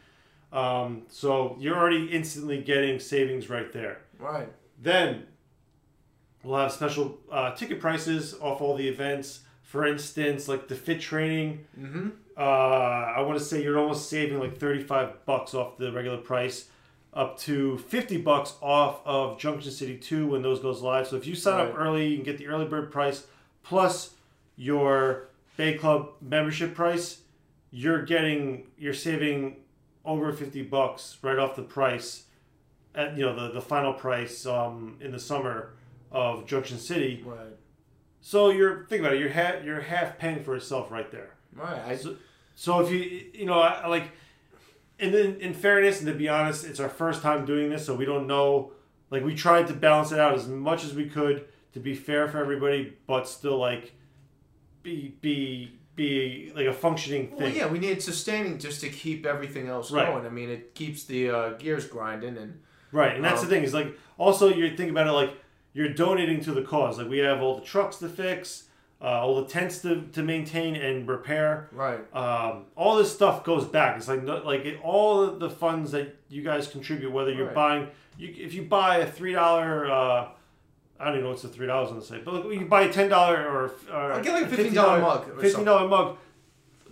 Um, 0.53 1.03
so 1.09 1.55
you're 1.59 1.77
already 1.77 2.05
instantly 2.07 2.61
getting 2.61 2.99
savings 2.99 3.49
right 3.49 3.71
there. 3.71 4.01
Right. 4.19 4.49
Then 4.81 5.27
we'll 6.43 6.59
have 6.59 6.71
special 6.71 7.17
uh, 7.31 7.55
ticket 7.55 7.79
prices 7.79 8.35
off 8.41 8.61
all 8.61 8.75
the 8.75 8.87
events. 8.87 9.41
For 9.63 9.85
instance, 9.87 10.47
like 10.49 10.67
the 10.67 10.75
fit 10.75 10.99
training, 10.99 11.65
Mm-hmm. 11.79 12.09
Uh, 12.41 13.13
I 13.17 13.21
want 13.21 13.37
to 13.37 13.45
say 13.45 13.61
you're 13.61 13.77
almost 13.77 14.09
saving 14.09 14.39
like 14.39 14.57
35 14.57 15.27
bucks 15.27 15.53
off 15.53 15.77
the 15.77 15.91
regular 15.91 16.17
price, 16.17 16.69
up 17.13 17.37
to 17.41 17.77
50 17.77 18.17
bucks 18.17 18.55
off 18.61 19.01
of 19.05 19.37
Junction 19.37 19.71
City 19.71 19.95
2 19.95 20.25
when 20.25 20.41
those 20.41 20.59
goes 20.59 20.81
live. 20.81 21.07
So 21.07 21.17
if 21.17 21.27
you 21.27 21.35
sign 21.35 21.59
up 21.59 21.75
early, 21.77 22.07
you 22.07 22.15
can 22.15 22.25
get 22.25 22.39
the 22.39 22.47
early 22.47 22.65
bird 22.65 22.91
price 22.91 23.27
plus 23.61 24.15
your 24.55 25.29
BAE 25.55 25.77
Club 25.77 26.13
membership 26.19 26.73
price. 26.73 27.21
You're 27.69 28.01
getting 28.01 28.65
you're 28.75 28.95
saving 28.95 29.57
over 30.03 30.33
50 30.33 30.63
bucks 30.63 31.19
right 31.21 31.37
off 31.37 31.55
the 31.55 31.61
price 31.61 32.23
at 32.95 33.15
you 33.15 33.23
know 33.23 33.35
the, 33.35 33.53
the 33.53 33.61
final 33.61 33.93
price 33.93 34.47
um, 34.47 34.97
in 34.99 35.11
the 35.11 35.19
summer 35.19 35.73
of 36.11 36.47
Junction 36.47 36.79
City. 36.79 37.21
Right. 37.23 37.55
So 38.19 38.49
you're 38.49 38.87
think 38.87 39.01
about 39.01 39.13
it. 39.13 39.19
You're 39.19 39.29
half 39.29 39.63
you're 39.63 39.81
half 39.81 40.17
paying 40.17 40.43
for 40.43 40.55
itself 40.55 40.89
right 40.89 41.11
there. 41.11 41.35
Right. 41.55 41.81
I, 41.85 41.95
So, 41.97 42.15
so 42.55 42.79
if 42.81 42.91
you 42.91 42.99
you 43.33 43.45
know 43.45 43.59
I, 43.59 43.87
like, 43.87 44.11
and 44.99 45.13
then 45.13 45.37
in 45.39 45.53
fairness 45.53 45.99
and 45.99 46.07
to 46.07 46.13
be 46.13 46.29
honest, 46.29 46.65
it's 46.65 46.79
our 46.79 46.89
first 46.89 47.21
time 47.21 47.45
doing 47.45 47.69
this, 47.69 47.85
so 47.85 47.95
we 47.95 48.05
don't 48.05 48.27
know. 48.27 48.71
Like 49.09 49.23
we 49.23 49.35
tried 49.35 49.67
to 49.67 49.73
balance 49.73 50.11
it 50.11 50.19
out 50.19 50.33
as 50.35 50.47
much 50.47 50.83
as 50.85 50.93
we 50.93 51.05
could 51.07 51.45
to 51.73 51.79
be 51.79 51.95
fair 51.95 52.27
for 52.27 52.37
everybody, 52.39 52.93
but 53.07 53.27
still 53.27 53.57
like 53.57 53.93
be 54.83 55.15
be 55.21 55.77
be 55.95 56.51
like 56.55 56.67
a 56.67 56.73
functioning 56.73 57.27
thing. 57.27 57.37
well, 57.37 57.49
yeah, 57.49 57.67
we 57.67 57.77
need 57.79 58.01
sustaining 58.01 58.57
just 58.57 58.79
to 58.81 58.89
keep 58.89 59.25
everything 59.25 59.67
else 59.67 59.91
Right. 59.91 60.07
going. 60.07 60.25
I 60.25 60.29
mean, 60.29 60.49
it 60.49 60.73
keeps 60.73 61.03
the 61.03 61.29
uh, 61.29 61.49
gears 61.57 61.85
grinding 61.85 62.37
and. 62.37 62.61
Right, 62.93 63.15
and 63.15 63.23
that's 63.23 63.41
Um, 63.41 63.47
the 63.47 63.55
thing 63.55 63.63
is 63.63 63.73
like 63.73 63.97
also 64.17 64.49
you 64.53 64.75
think 64.75 64.91
about 64.91 65.07
it 65.07 65.11
like 65.13 65.33
you're 65.73 65.93
donating 65.93 66.41
to 66.41 66.51
the 66.51 66.61
cause. 66.61 66.97
Like 66.97 67.07
we 67.09 67.19
have 67.19 67.41
all 67.41 67.55
the 67.55 67.65
trucks 67.65 67.97
to 67.97 68.09
fix, 68.09 68.65
uh, 69.01 69.21
all 69.25 69.41
the 69.41 69.47
tents 69.47 69.79
to, 69.79 70.03
to 70.13 70.21
maintain 70.21 70.75
and 70.75 71.07
repair. 71.07 71.69
Right. 71.71 71.99
Um, 72.15 72.65
all 72.75 72.97
this 72.97 73.11
stuff 73.11 73.43
goes 73.43 73.65
back. 73.65 73.97
It's 73.97 74.07
like 74.07 74.23
like 74.25 74.65
it, 74.65 74.79
all 74.83 75.31
the 75.31 75.49
funds 75.49 75.91
that 75.91 76.15
you 76.29 76.43
guys 76.43 76.67
contribute, 76.67 77.11
whether 77.11 77.31
you're 77.31 77.47
Right. 77.47 77.55
buying, 77.55 77.87
you, 78.17 78.33
if 78.37 78.53
you 78.53 78.63
buy 78.63 78.97
a 78.97 79.09
three 79.09 79.33
dollar, 79.33 79.89
uh, 79.91 80.27
I 80.99 81.05
don't 81.05 81.13
even 81.13 81.23
know 81.23 81.29
what's 81.29 81.41
the 81.41 81.47
three 81.47 81.65
dollars 81.65 81.89
on 81.89 81.99
the 81.99 82.05
site, 82.05 82.23
but 82.23 82.45
like, 82.45 82.59
you 82.59 82.65
buy 82.67 82.83
a 82.83 82.93
ten 82.93 83.09
dollar 83.09 83.37
or, 83.47 83.71
or 83.91 84.13
I'll 84.13 84.23
get 84.23 84.33
like 84.33 84.51
a 84.51 84.55
$15 84.55 84.73
mug 85.01 85.29
or 85.29 85.41
fifteen 85.41 85.65
dollar 85.65 85.87
mug. 85.87 86.17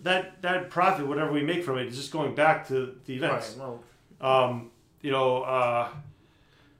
That 0.01 0.41
that 0.41 0.69
profit, 0.71 1.05
whatever 1.05 1.31
we 1.31 1.43
make 1.43 1.63
from 1.63 1.77
it, 1.77 1.87
is 1.87 1.95
just 1.97 2.11
going 2.11 2.33
back 2.33 2.67
to 2.69 2.95
the 3.05 3.15
events. 3.15 3.55
Right. 3.57 3.67
Well. 3.67 3.83
Um, 4.21 4.71
you 5.01 5.11
know, 5.11 5.43
uh, 5.43 5.89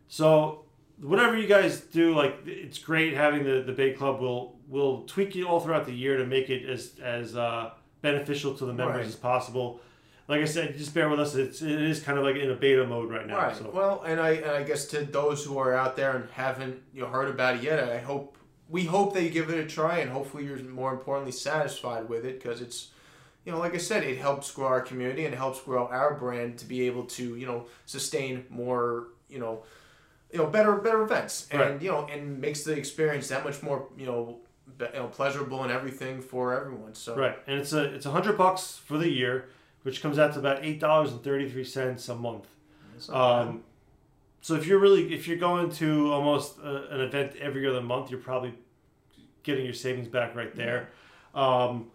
so 0.08 0.66
whatever 1.02 1.38
you 1.38 1.48
guys 1.48 1.80
do, 1.82 2.16
like 2.16 2.38
it's 2.46 2.80
great 2.80 3.14
having 3.14 3.44
the 3.44 3.62
the 3.62 3.72
BAE 3.74 3.94
Club. 3.94 4.20
We'll 4.22 4.56
we'll 4.68 5.04
tweak 5.04 5.36
it 5.36 5.44
all 5.44 5.60
throughout 5.60 5.86
the 5.86 5.94
year 5.94 6.18
to 6.18 6.26
make 6.26 6.50
it 6.50 6.68
as 6.70 6.94
as 7.04 7.36
uh, 7.36 7.72
beneficial 8.02 8.54
to 8.56 8.66
the 8.66 8.74
members 8.74 8.98
Right. 8.98 9.06
as 9.06 9.16
possible. 9.16 9.82
Like 10.28 10.42
I 10.42 10.46
said, 10.46 10.78
just 10.78 10.94
bear 10.94 11.10
with 11.10 11.20
us. 11.20 11.34
It's 11.36 11.62
it 11.62 11.82
is 11.82 12.02
kind 12.02 12.18
of 12.20 12.24
like 12.24 12.36
in 12.36 12.52
a 12.52 12.56
beta 12.56 12.86
mode 12.86 13.10
right 13.10 13.26
now. 13.26 13.38
Right. 13.38 13.56
So 13.56 13.72
Well, 13.74 14.04
and 14.06 14.20
I 14.20 14.32
and 14.32 14.52
I 14.52 14.64
guess 14.64 14.86
to 14.88 15.04
those 15.04 15.44
who 15.44 15.58
are 15.58 15.74
out 15.74 15.96
there 15.96 16.16
and 16.16 16.30
haven't 16.32 16.82
you 16.94 17.02
know, 17.02 17.08
heard 17.08 17.30
about 17.30 17.56
it 17.56 17.64
yet, 17.64 17.84
I 17.90 17.98
hope 18.00 18.38
we 18.70 18.86
hope 18.86 19.16
that 19.16 19.24
you 19.24 19.32
give 19.32 19.50
it 19.50 19.58
a 19.60 19.66
try, 19.68 19.98
and 20.00 20.12
hopefully 20.12 20.46
you're 20.46 20.60
more 20.60 20.94
importantly 20.94 21.32
satisfied 21.32 22.08
with 22.08 22.26
it 22.26 22.40
because 22.40 22.62
it's 22.62 22.90
you 23.44 23.52
know 23.52 23.58
like 23.58 23.74
I 23.74 23.78
said, 23.80 24.04
it 24.04 24.20
helps 24.20 24.52
grow 24.52 24.68
our 24.68 24.82
community 24.82 25.26
and 25.26 25.34
helps 25.34 25.62
grow 25.62 25.88
our 25.88 26.14
brand 26.14 26.60
to 26.60 26.66
be 26.66 26.86
able 26.86 27.06
to 27.06 27.36
you 27.36 27.48
know 27.48 27.66
sustain 27.88 28.46
more 28.50 29.08
you 29.30 29.40
know 29.40 29.64
you 30.32 30.38
know 30.40 30.48
better 30.48 30.76
better 30.76 31.02
events 31.02 31.48
and 31.52 31.60
Right. 31.62 31.82
you 31.82 31.90
know 31.92 32.06
and 32.08 32.40
makes 32.40 32.64
the 32.64 32.74
experience 32.74 33.28
that 33.30 33.44
much 33.44 33.62
more 33.64 33.88
you 33.98 34.06
know. 34.06 34.40
be- 34.78 34.86
You 34.94 35.00
know, 35.02 35.08
pleasurable 35.08 35.64
and 35.64 35.72
everything 35.72 36.22
for 36.22 36.44
everyone. 36.60 36.94
So 36.94 37.16
right, 37.16 37.38
and 37.48 37.60
it's 37.60 37.74
a 37.74 37.84
it's 37.96 38.06
a 38.06 38.12
hundred 38.12 38.38
bucks 38.38 38.64
for 38.88 38.98
the 38.98 39.10
year, 39.10 39.50
which 39.84 40.02
comes 40.04 40.18
out 40.20 40.34
to 40.34 40.40
about 40.40 40.64
eight 40.64 40.80
dollars 40.80 41.12
and 41.12 41.22
thirty 41.24 41.50
three 41.50 41.66
cents 41.66 42.08
a 42.10 42.16
month. 42.16 42.46
it's 42.96 43.10
not 43.10 43.16
bad. 43.16 43.48
Um, 43.50 43.64
so 44.42 44.54
if 44.56 44.64
you're 44.68 44.80
really 44.80 45.04
if 45.14 45.28
you're 45.28 45.38
going 45.50 45.70
to 45.82 46.14
almost 46.14 46.60
uh 46.64 46.84
an 46.96 47.02
event 47.02 47.30
every 47.48 47.68
other 47.68 47.82
month, 47.82 48.06
you're 48.12 48.22
probably 48.32 48.54
getting 49.44 49.66
your 49.66 49.74
savings 49.86 50.08
back 50.08 50.36
right 50.36 50.56
there. 50.56 50.90
Um, 51.34 51.88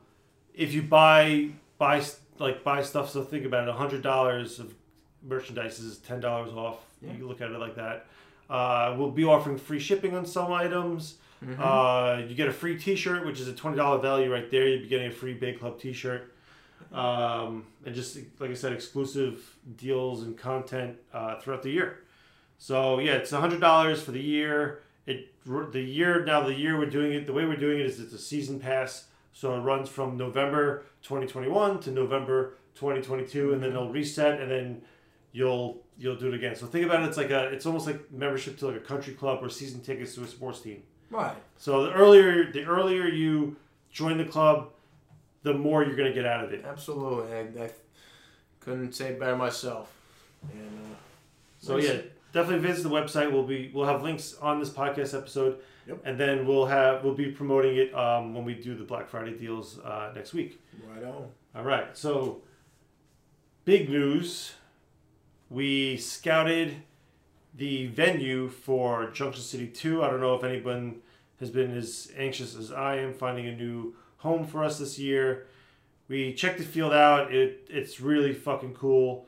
if 0.55 0.75
you 0.75 0.83
buy 0.83 1.51
buy 1.79 2.03
like 2.39 2.65
buy 2.65 2.83
stuff, 2.83 3.09
so 3.11 3.23
think 3.23 3.45
about 3.47 3.63
it. 3.69 3.71
a 3.71 3.79
hundred 3.85 4.03
dollars 4.03 4.59
of 4.59 4.75
merchandise 5.27 5.79
is 5.79 5.99
ten 5.99 6.21
dollars 6.21 6.53
off. 6.53 6.79
You 7.03 7.27
look 7.29 7.41
at 7.41 7.51
it 7.51 7.59
like 7.59 7.77
that. 7.77 8.07
Uh, 8.49 8.95
we'll 8.99 9.11
be 9.11 9.25
offering 9.25 9.57
free 9.59 9.81
shipping 9.81 10.15
on 10.17 10.27
some 10.27 10.53
items. 10.53 11.17
Uh, 11.59 12.23
you 12.27 12.35
get 12.35 12.49
a 12.49 12.53
free 12.53 12.79
T-shirt, 12.79 13.27
which 13.27 13.39
is 13.41 13.49
a 13.49 13.53
twenty 13.53 13.77
dollar 13.77 13.99
value 13.99 14.33
right 14.33 14.51
there. 14.51 14.67
You'd 14.67 14.83
be 14.83 14.89
getting 14.89 15.09
a 15.09 15.11
free 15.11 15.35
BAE 15.35 15.55
Club 15.55 15.79
T-shirt, 15.79 16.33
um, 16.93 17.65
and 17.85 17.95
just 17.95 18.17
like 18.39 18.51
I 18.51 18.55
said, 18.55 18.73
exclusive 18.73 19.57
deals 19.77 20.23
and 20.23 20.37
content 20.39 20.97
uh, 21.13 21.39
throughout 21.41 21.63
the 21.63 21.71
year. 21.71 22.01
So 22.59 22.99
yeah, 22.99 23.15
it's 23.15 23.31
hundred 23.31 23.61
dollars 23.61 24.03
for 24.03 24.13
the 24.13 24.23
year. 24.23 24.81
It 25.07 25.33
the 25.45 25.83
year 25.83 26.25
now 26.25 26.43
the 26.43 26.55
year 26.55 26.79
we're 26.79 26.87
doing 26.89 27.13
it 27.13 27.27
the 27.27 27.33
way 27.35 27.45
we're 27.45 27.57
doing 27.57 27.79
it 27.81 27.87
is 27.87 28.01
it's 28.01 28.15
a 28.15 28.19
season 28.19 28.59
pass. 28.59 29.09
So 29.35 29.55
it 29.55 29.61
runs 29.61 29.89
from 29.89 30.17
November 30.17 30.85
2021 31.03 31.81
to 31.81 31.91
November 31.91 32.55
2022, 32.77 33.53
and 33.53 33.63
then 33.63 33.71
it'll 33.71 33.91
reset, 33.91 34.41
and 34.41 34.51
then 34.51 34.83
you'll 35.35 35.83
you'll 35.99 36.17
do 36.17 36.29
it 36.29 36.35
again. 36.35 36.57
So 36.57 36.65
think 36.67 36.87
about 36.87 37.03
it. 37.03 37.09
It's 37.09 37.19
like 37.19 37.31
a 37.31 37.49
it's 37.49 37.67
almost 37.67 37.87
like 37.87 38.11
membership 38.11 38.57
to 38.61 38.67
like 38.69 38.77
a 38.77 38.81
country 38.81 39.13
club 39.13 39.41
or 39.43 39.51
season 39.51 39.81
tickets 39.83 40.15
to 40.15 40.23
a 40.23 40.27
sports 40.27 40.61
team. 40.63 40.83
Right. 41.11 41.37
So 41.59 41.85
the 41.85 41.93
earlier 41.93 42.51
the 42.51 42.65
earlier 42.65 43.07
you 43.07 43.57
join 43.91 44.17
the 44.17 44.25
club, 44.25 44.71
the 45.43 45.53
more 45.53 45.85
you're 45.85 45.97
gonna 45.97 46.15
get 46.15 46.25
out 46.25 46.43
of 46.45 46.53
it. 46.55 46.65
Absolutely. 46.65 47.33
I, 47.61 47.65
I 47.67 47.71
couldn't 48.61 48.93
say 48.95 49.09
it 49.09 49.21
better 49.21 49.37
myself. 49.37 49.93
And 50.53 50.79
uh, 50.93 50.97
So 51.59 51.77
nice. 51.77 51.85
yeah, 51.89 52.01
definitely 52.33 52.67
visit 52.67 52.83
the 52.85 52.91
website. 52.95 53.31
We'll 53.31 53.43
be 53.47 53.71
we'll 53.75 53.87
have 53.87 54.03
links 54.03 54.35
on 54.41 54.59
this 54.61 54.71
podcast 54.71 55.17
episode, 55.17 55.59
Yep. 55.87 56.01
and 56.05 56.19
then 56.19 56.47
we'll 56.47 56.67
have 56.67 57.05
we'll 57.05 57.15
be 57.15 57.31
promoting 57.31 57.77
it 57.77 57.95
um, 57.95 58.35
when 58.35 58.45
we 58.45 58.55
do 58.55 58.75
the 58.75 58.85
Black 58.85 59.09
Friday 59.09 59.37
deals 59.37 59.79
uh, 59.81 60.13
next 60.15 60.33
week. 60.33 60.61
right 60.95 61.05
on. 61.05 61.29
All 61.55 61.63
right, 61.65 61.97
so 61.97 62.43
big 63.65 63.89
news. 63.89 64.55
We 65.51 65.97
scouted 65.97 66.77
the 67.55 67.87
venue 67.87 68.49
for 68.49 69.11
Junction 69.11 69.43
City 69.43 69.67
2. 69.69 70.03
I 70.03 70.11
don't 70.11 70.21
know 70.21 70.35
if 70.35 70.45
anyone 70.45 70.97
has 71.41 71.51
been 71.51 71.77
as 71.77 72.11
anxious 72.17 72.57
as 72.57 72.73
I 72.73 72.97
am 72.97 73.13
finding 73.15 73.47
a 73.47 73.55
new 73.55 73.95
home 74.19 74.47
for 74.47 74.65
us 74.65 74.79
this 74.79 74.99
year. 74.99 75.47
We 76.09 76.35
checked 76.35 76.59
the 76.59 76.65
field 76.65 76.93
out. 76.93 77.33
It 77.33 77.67
it's 77.71 78.01
really 78.01 78.33
fucking 78.33 78.75
cool. 78.75 79.27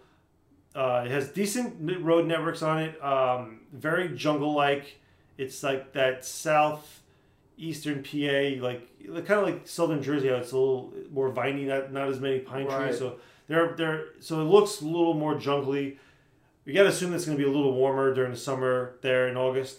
Uh, 0.75 1.05
it 1.07 1.11
has 1.11 1.29
decent 1.29 2.03
road 2.03 2.27
networks 2.27 2.63
on 2.63 2.83
it. 2.83 3.03
Um, 3.03 3.61
very 3.73 4.09
jungle 4.11 4.53
like. 4.53 4.99
It's 5.39 5.63
like 5.63 5.93
that 5.93 6.25
south 6.25 7.03
eastern 7.59 8.03
PA, 8.03 8.63
like 8.63 8.87
kind 9.27 9.41
of 9.41 9.45
like 9.45 9.67
southern 9.69 10.03
Jersey. 10.03 10.29
How 10.29 10.37
it's 10.37 10.53
a 10.53 10.59
little 10.59 10.93
more 11.11 11.31
viney, 11.31 11.65
not 11.65 11.93
not 11.93 12.09
as 12.09 12.21
many 12.21 12.41
pine 12.41 12.67
Right. 12.67 12.87
trees. 12.89 12.99
So 12.99 13.17
they're 13.49 13.75
they're 13.77 14.05
so 14.21 14.41
it 14.41 14.45
looks 14.45 14.81
a 14.83 14.85
little 14.87 15.15
more 15.15 15.35
jungly. 15.37 15.99
We 16.67 16.73
got 16.73 16.83
to 16.83 16.89
assume 16.89 17.15
it's 17.15 17.25
going 17.25 17.39
to 17.39 17.43
be 17.43 17.49
a 17.49 17.53
little 17.53 17.73
warmer 17.73 18.13
during 18.13 18.33
the 18.33 18.37
summer 18.37 18.97
there 19.01 19.29
in 19.29 19.37
August. 19.37 19.79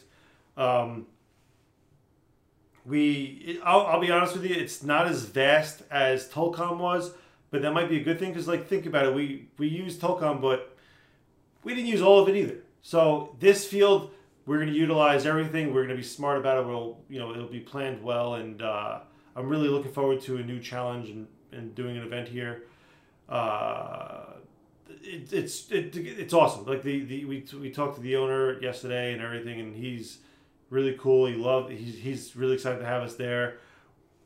Um, 0.56 1.06
we, 2.86 3.44
it, 3.46 3.62
I'll, 3.64 3.86
I'll 3.86 4.00
be 4.00 4.10
honest 4.10 4.34
with 4.34 4.46
you, 4.46 4.56
it's 4.56 4.82
not 4.82 5.06
as 5.06 5.24
vast 5.26 5.84
as 5.92 6.30
Tolcom 6.30 6.78
was, 6.78 7.12
but 7.52 7.62
that 7.62 7.74
might 7.74 7.90
be 7.90 7.98
a 7.98 8.04
good 8.04 8.20
thing 8.20 8.30
because, 8.30 8.48
like, 8.48 8.68
think 8.68 8.86
about 8.86 9.06
it. 9.06 9.14
We 9.14 9.50
we 9.58 9.68
used 9.68 10.02
Tolcom, 10.02 10.42
but 10.42 10.78
we 11.64 11.76
didn't 11.76 11.90
use 11.90 12.02
all 12.02 12.20
of 12.20 12.30
it 12.30 12.36
either. 12.38 12.60
So 12.82 13.36
this 13.40 13.68
field, 13.68 14.12
we're 14.46 14.58
going 14.58 14.70
to 14.70 14.80
utilize 14.80 15.26
everything. 15.26 15.74
We're 15.74 15.84
going 15.84 15.90
to 15.90 15.96
be 15.96 16.04
smart 16.04 16.38
about 16.38 16.60
it. 16.60 16.68
We'll, 16.68 17.00
you 17.10 17.20
know, 17.20 17.32
it'll 17.32 17.48
be 17.48 17.60
planned 17.60 18.02
well, 18.02 18.36
and 18.36 18.62
uh, 18.62 19.00
I'm 19.36 19.50
really 19.50 19.68
looking 19.68 19.92
forward 19.92 20.22
to 20.22 20.38
a 20.38 20.44
new 20.44 20.62
challenge 20.62 21.10
and, 21.10 21.28
and 21.52 21.76
doing 21.76 21.98
an 21.98 22.04
event 22.04 22.30
here. 22.30 22.64
Uh, 23.28 24.38
it, 25.02 25.32
it's 25.34 25.72
it, 25.72 25.96
it's 25.96 26.34
awesome. 26.34 26.66
Like 26.66 26.84
the, 26.84 27.04
the 27.06 27.26
we 27.26 27.46
we 27.60 27.72
talked 27.72 27.96
to 27.96 28.02
the 28.02 28.16
owner 28.18 28.60
yesterday 28.62 29.14
and 29.14 29.22
everything, 29.22 29.60
and 29.60 29.76
he's 29.76 30.20
really 30.70 30.96
cool. 31.00 31.26
He 31.28 31.36
loved. 31.36 31.72
He's 31.72 31.98
he's 31.98 32.36
really 32.36 32.54
excited 32.56 32.80
to 32.80 32.86
have 32.86 33.04
us 33.04 33.16
there. 33.16 33.58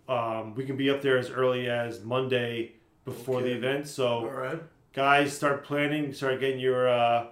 Um, 0.10 0.56
we 0.56 0.66
can 0.66 0.76
be 0.78 0.90
up 0.90 1.02
there 1.02 1.18
as 1.18 1.30
early 1.30 1.70
as 1.70 2.04
Monday 2.04 2.74
before 3.06 3.42
the 3.42 3.52
event. 3.52 3.88
So 3.88 4.26
right. 4.28 4.62
guys, 4.94 5.36
start 5.36 5.64
planning. 5.64 6.14
Start 6.14 6.40
getting 6.40 6.60
your 6.60 6.88
uh, 6.90 7.28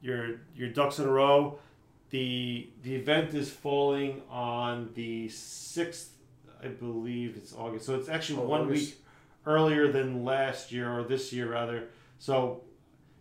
your 0.00 0.40
your 0.54 0.68
ducks 0.68 0.98
in 0.98 1.06
a 1.06 1.10
row. 1.10 1.58
The 2.10 2.68
the 2.82 2.94
event 2.94 3.34
is 3.34 3.50
falling 3.50 4.22
on 4.30 4.90
the 4.94 5.28
sixth, 5.28 6.12
I 6.62 6.68
believe 6.68 7.36
it's 7.36 7.52
August. 7.54 7.84
So 7.86 7.94
it's 7.96 8.08
actually 8.08 8.40
Oh, 8.42 8.48
one 8.48 8.62
August. 8.62 8.86
week 8.86 9.02
earlier 9.44 9.90
than 9.90 10.24
last 10.24 10.72
year 10.72 10.90
or 10.90 11.02
this 11.04 11.32
year 11.32 11.50
rather. 11.50 11.88
So 12.18 12.62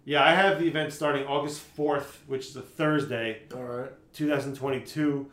yeah, 0.06 0.24
I 0.24 0.34
have 0.34 0.60
the 0.60 0.68
event 0.68 0.94
starting 0.94 1.26
August 1.28 1.60
fourth, 1.60 2.24
which 2.28 2.48
is 2.48 2.56
a 2.56 2.62
Thursday, 2.62 3.42
All 3.54 3.64
right. 3.64 3.92
2022. 4.14 5.30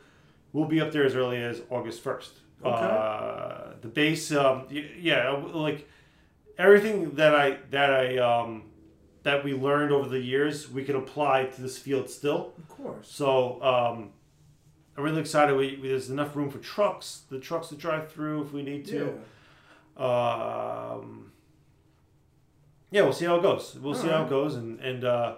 We'll 0.52 0.66
be 0.66 0.80
up 0.80 0.92
there 0.92 1.04
as 1.04 1.14
early 1.14 1.36
as 1.42 1.62
August 1.70 2.02
1st. 2.04 2.28
Okay. 2.64 2.68
Uh, 2.70 3.72
the 3.80 3.88
base, 3.88 4.30
um, 4.32 4.66
yeah, 4.70 5.30
like 5.30 5.88
everything 6.58 7.14
that 7.16 7.34
I 7.34 7.58
that 7.70 7.90
I 7.92 8.18
um, 8.18 8.64
that 9.24 9.42
we 9.44 9.52
learned 9.54 9.92
over 9.92 10.08
the 10.08 10.20
years, 10.20 10.70
we 10.70 10.84
can 10.84 10.94
apply 10.96 11.44
to 11.46 11.62
this 11.62 11.78
field 11.78 12.08
still. 12.10 12.52
Of 12.58 12.68
course. 12.68 13.08
So 13.10 13.62
um, 13.62 14.10
I'm 14.96 15.02
really 15.04 15.20
excited. 15.20 15.56
We, 15.56 15.78
we, 15.82 15.88
there's 15.88 16.10
enough 16.10 16.36
room 16.36 16.50
for 16.50 16.58
trucks, 16.58 17.22
the 17.30 17.40
trucks 17.40 17.68
to 17.68 17.76
drive 17.76 18.12
through 18.12 18.42
if 18.42 18.52
we 18.52 18.62
need 18.62 18.86
Yeah. 18.88 19.04
to. 19.96 20.02
Um, 20.04 21.31
yeah, 22.92 23.02
we'll 23.02 23.12
see 23.12 23.24
how 23.24 23.36
it 23.36 23.42
goes. 23.42 23.76
We'll 23.80 23.94
see 23.94 24.08
how 24.08 24.22
it 24.24 24.28
goes, 24.30 24.54
and 24.54 24.78
and 24.80 25.04
uh, 25.04 25.34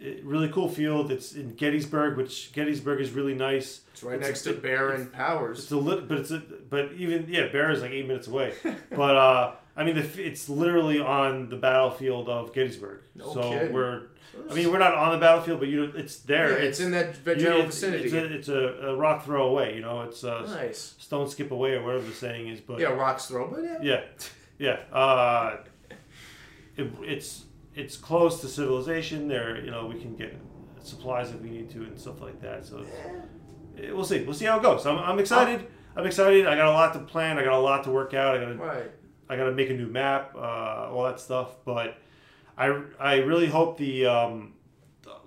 it, 0.00 0.24
really 0.24 0.48
cool 0.48 0.68
field. 0.68 1.12
It's 1.12 1.34
in 1.34 1.54
Gettysburg, 1.54 2.16
which 2.16 2.52
Gettysburg 2.52 3.00
is 3.00 3.10
really 3.12 3.34
nice. 3.34 3.82
It's 3.92 4.02
right 4.02 4.18
It's 4.18 4.26
next 4.26 4.46
a- 4.46 4.54
to 4.54 4.60
Baron 4.60 5.06
Powers. 5.06 5.60
It's 5.60 5.70
a 5.70 5.76
lit, 5.76 6.08
but 6.08 6.18
it's 6.18 6.30
a, 6.32 6.38
but 6.68 6.92
even 6.96 7.26
yeah, 7.28 7.46
Bear 7.48 7.70
is 7.70 7.82
like 7.82 7.92
eight 7.92 8.08
minutes 8.08 8.26
away. 8.26 8.52
but 8.90 9.16
uh, 9.16 9.52
I 9.76 9.84
mean, 9.84 9.94
the, 9.96 10.26
it's 10.26 10.48
literally 10.48 10.98
on 11.00 11.48
the 11.48 11.56
battlefield 11.56 12.28
of 12.28 12.52
Gettysburg. 12.52 13.00
No 13.14 13.32
so 13.32 13.42
kidding. 13.50 13.72
we're, 13.72 14.02
I 14.50 14.54
mean, 14.54 14.70
we're 14.72 14.78
not 14.78 14.94
on 14.94 15.12
the 15.12 15.18
battlefield, 15.18 15.60
but 15.60 15.68
you 15.68 15.86
know, 15.86 15.92
it's 15.94 16.18
there. 16.20 16.52
Yeah, 16.58 16.64
it's 16.68 16.80
in 16.80 16.90
that 16.92 17.16
v- 17.16 17.36
general 17.36 17.62
it's, 17.62 17.76
vicinity. 17.76 18.04
It's, 18.04 18.12
a, 18.14 18.34
it's 18.34 18.48
a, 18.48 18.88
a 18.88 18.96
rock 18.96 19.24
throw 19.24 19.46
away. 19.48 19.74
You 19.76 19.82
know, 19.82 20.02
it's 20.02 20.24
a 20.24 20.42
nice. 20.46 20.94
stone 20.98 21.28
skip 21.28 21.50
away 21.52 21.74
or 21.74 21.84
whatever 21.84 22.04
the 22.04 22.12
saying 22.12 22.48
is. 22.48 22.60
But 22.60 22.80
Yeah, 22.80 22.88
rocks 22.88 23.26
throw, 23.26 23.48
but 23.50 23.62
yeah. 23.62 23.78
yeah, 23.82 24.00
yeah. 24.90 24.96
Uh, 24.96 25.58
it, 26.76 26.90
it's 27.02 27.44
it's 27.74 27.96
close 27.96 28.40
to 28.40 28.48
civilization. 28.48 29.28
There, 29.28 29.62
you 29.64 29.70
know, 29.70 29.86
we 29.86 30.00
can 30.00 30.14
get 30.16 30.36
supplies 30.80 31.30
if 31.30 31.40
we 31.40 31.50
need 31.50 31.70
to 31.70 31.82
and 31.84 31.98
stuff 31.98 32.20
like 32.20 32.40
that. 32.40 32.64
So 32.64 32.84
eh, 33.78 33.90
we'll 33.92 34.04
see. 34.04 34.22
We'll 34.24 34.34
see 34.34 34.46
how 34.46 34.58
it 34.58 34.62
goes. 34.62 34.86
I'm, 34.86 34.98
I'm 34.98 35.18
excited. 35.18 35.66
I'm 35.96 36.06
excited. 36.06 36.46
I 36.46 36.56
got 36.56 36.66
a 36.66 36.72
lot 36.72 36.92
to 36.94 37.00
plan. 37.00 37.38
I 37.38 37.44
got 37.44 37.52
a 37.52 37.58
lot 37.58 37.84
to 37.84 37.90
work 37.90 38.14
out. 38.14 38.34
I 38.36 38.40
got 38.40 38.52
to 38.52 38.54
Right. 38.54 38.90
I 39.28 39.36
got 39.36 39.44
to 39.44 39.52
make 39.52 39.70
a 39.70 39.74
new 39.74 39.86
map, 39.86 40.34
uh, 40.34 40.90
all 40.90 41.04
that 41.04 41.18
stuff. 41.18 41.56
But 41.64 41.96
I, 42.58 42.82
I 43.00 43.16
really 43.18 43.46
hope 43.46 43.78
the 43.78 44.06
um, 44.06 44.54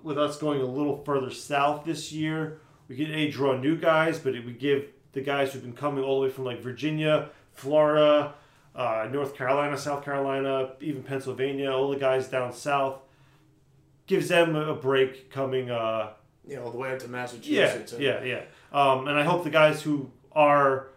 with 0.02 0.18
us 0.18 0.38
going 0.38 0.60
a 0.60 0.66
little 0.66 1.02
further 1.04 1.30
south 1.30 1.84
this 1.84 2.12
year, 2.12 2.60
we 2.88 2.96
can 2.96 3.10
a 3.12 3.30
draw 3.30 3.56
new 3.56 3.76
guys, 3.76 4.18
but 4.18 4.34
it 4.34 4.44
would 4.44 4.58
give 4.58 4.86
the 5.12 5.20
guys 5.20 5.52
who've 5.52 5.62
been 5.62 5.72
coming 5.72 6.04
all 6.04 6.20
the 6.20 6.26
way 6.26 6.32
from 6.32 6.44
like 6.44 6.62
Virginia, 6.62 7.30
Florida, 7.52 8.34
uh, 8.76 9.08
North 9.10 9.34
Carolina, 9.34 9.76
South 9.76 10.04
Carolina, 10.04 10.72
even 10.80 11.02
Pennsylvania, 11.02 11.72
all 11.72 11.90
the 11.90 11.96
guys 11.98 12.28
down 12.28 12.52
south, 12.52 12.98
gives 14.06 14.28
them 14.28 14.54
a 14.54 14.74
break 14.74 15.30
coming. 15.30 15.70
Uh, 15.70 16.10
Yeah, 16.46 16.58
all 16.58 16.70
the 16.70 16.78
way 16.78 16.92
up 16.92 16.98
to 17.00 17.06
yeah, 17.06 17.10
Massachusetts. 17.12 17.92
and- 17.94 18.02
yeah, 18.02 18.22
yeah. 18.22 18.42
Um, 18.72 19.08
and 19.08 19.18
I 19.18 19.24
hope 19.24 19.42
the 19.44 19.50
guys 19.50 19.82
who 19.82 20.10
are 20.32 20.88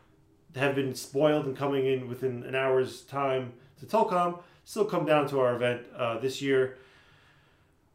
have 0.55 0.75
been 0.75 0.93
spoiled 0.93 1.45
and 1.45 1.55
coming 1.55 1.85
in 1.85 2.07
within 2.09 2.43
an 2.43 2.53
hour's 2.55 3.01
time 3.01 3.53
to 3.79 3.85
Tolcom 3.85 4.41
still 4.65 4.85
come 4.85 5.05
down 5.05 5.27
to 5.29 5.39
our 5.39 5.55
event 5.55 5.81
uh, 5.95 6.17
this 6.19 6.41
year. 6.41 6.77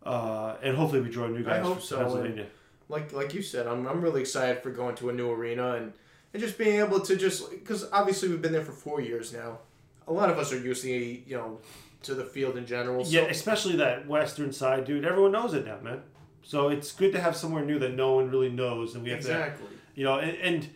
Uh, 0.05 0.57
and 0.63 0.77
hopefully 0.77 1.01
we 1.03 1.09
draw 1.11 1.27
new 1.27 1.41
I 1.41 1.43
guys 1.59 1.65
hope 1.65 1.75
from 1.79 1.83
so, 1.83 1.97
Pennsylvania. 1.99 2.47
like 2.89 3.13
like 3.13 3.33
you 3.35 3.43
said, 3.43 3.67
I'm, 3.67 3.87
I'm 3.87 4.01
really 4.03 4.21
excited 4.21 4.63
for 4.63 4.71
going 4.71 4.95
to 4.97 5.09
a 5.11 5.13
new 5.13 5.31
arena 5.31 5.73
and, 5.75 5.93
and 6.33 6.43
just 6.43 6.59
being 6.59 6.79
able 6.81 7.01
to 7.01 7.17
just 7.17 7.51
because 7.51 7.87
obviously 7.93 8.29
we've 8.29 8.43
been 8.43 8.53
there 8.53 8.65
for 8.65 8.73
four 8.73 9.01
years 9.01 9.33
now. 9.33 9.59
A 10.07 10.13
lot 10.13 10.31
of 10.31 10.39
us 10.39 10.53
are 10.53 10.59
used 10.59 10.83
to 10.83 10.89
you 10.91 11.37
know 11.37 11.61
to 12.03 12.15
the 12.15 12.25
field 12.25 12.57
in 12.57 12.67
general. 12.67 13.05
So, 13.05 13.11
Yeah, 13.13 13.23
especially 13.23 13.77
that 13.77 14.07
western 14.07 14.53
side, 14.53 14.85
dude. 14.85 15.05
Everyone 15.05 15.33
knows 15.33 15.55
it 15.55 15.65
now, 15.67 15.79
man. 15.81 16.03
So 16.43 16.69
it's 16.69 16.93
good 16.93 17.13
to 17.13 17.21
have 17.21 17.35
somewhere 17.35 17.65
new 17.65 17.79
that 17.79 17.95
no 17.95 18.13
one 18.15 18.31
really 18.31 18.51
knows, 18.51 18.95
and 18.95 19.03
we 19.03 19.11
have 19.11 19.21
to 19.21 19.27
exactly. 19.29 19.67
you 19.95 20.05
know 20.05 20.19
and, 20.19 20.37
and 20.39 20.69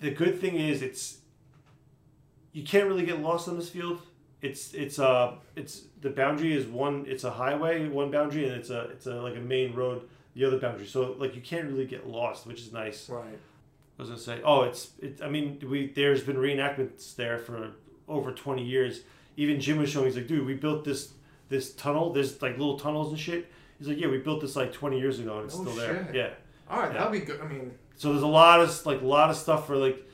the 0.00 0.10
good 0.10 0.40
thing 0.40 0.54
is 0.56 0.82
it's 0.82 1.18
you 2.52 2.62
can't 2.62 2.86
really 2.86 3.04
get 3.06 3.20
lost 3.20 3.48
on 3.48 3.56
this 3.56 3.68
field 3.70 4.00
it's 4.42 4.74
it's 4.74 4.98
uh 4.98 5.34
it's 5.56 5.82
the 6.00 6.10
boundary 6.10 6.52
is 6.52 6.66
one 6.66 7.04
it's 7.08 7.24
a 7.24 7.30
highway 7.30 7.88
one 7.88 8.10
boundary 8.10 8.44
and 8.46 8.54
it's 8.56 8.70
a 8.70 8.82
it's 8.90 9.06
a 9.06 9.14
like 9.14 9.36
a 9.36 9.40
main 9.40 9.72
road 9.74 10.02
the 10.34 10.44
other 10.44 10.58
boundary 10.58 10.86
so 10.86 11.14
like 11.18 11.34
you 11.34 11.40
can't 11.40 11.68
really 11.68 11.86
get 11.86 12.06
lost 12.06 12.46
which 12.46 12.60
is 12.60 12.72
nice 12.72 13.08
Right. 13.08 13.24
i 13.98 14.02
was 14.02 14.08
gonna 14.08 14.20
say 14.20 14.40
oh 14.44 14.62
it's 14.62 14.90
it, 15.00 15.20
i 15.22 15.28
mean 15.28 15.62
we 15.70 15.86
there's 15.86 16.22
been 16.24 16.36
reenactments 16.36 17.14
there 17.14 17.38
for 17.38 17.70
over 18.08 18.32
20 18.32 18.64
years. 18.64 19.00
Even 19.36 19.60
Jim 19.60 19.78
was 19.78 19.90
showing. 19.90 20.06
He's 20.06 20.16
like, 20.16 20.26
dude, 20.26 20.46
we 20.46 20.54
built 20.54 20.84
this 20.84 21.12
this 21.48 21.72
tunnel. 21.74 22.12
There's 22.12 22.40
like 22.42 22.52
little 22.58 22.78
tunnels 22.78 23.10
and 23.10 23.18
shit. 23.18 23.50
He's 23.78 23.88
like, 23.88 23.98
yeah, 23.98 24.08
we 24.08 24.18
built 24.18 24.40
this 24.40 24.56
like 24.56 24.72
20 24.72 24.98
years 24.98 25.18
ago 25.18 25.36
and 25.38 25.46
it's 25.46 25.54
Oh, 25.58 25.62
still 25.62 25.74
there. 25.74 26.06
shit. 26.06 26.14
Yeah. 26.14 26.30
All 26.70 26.78
right, 26.80 26.92
Yeah. 26.92 26.98
that'll 26.98 27.12
be 27.12 27.20
good. 27.20 27.40
I 27.40 27.46
mean, 27.48 27.72
So 27.96 28.10
there's 28.12 28.22
a 28.22 28.26
lot 28.26 28.60
of 28.60 28.86
like 28.86 29.00
a 29.02 29.06
lot 29.06 29.28
of 29.30 29.36
stuff 29.36 29.66
for 29.66 29.76
like 29.76 30.06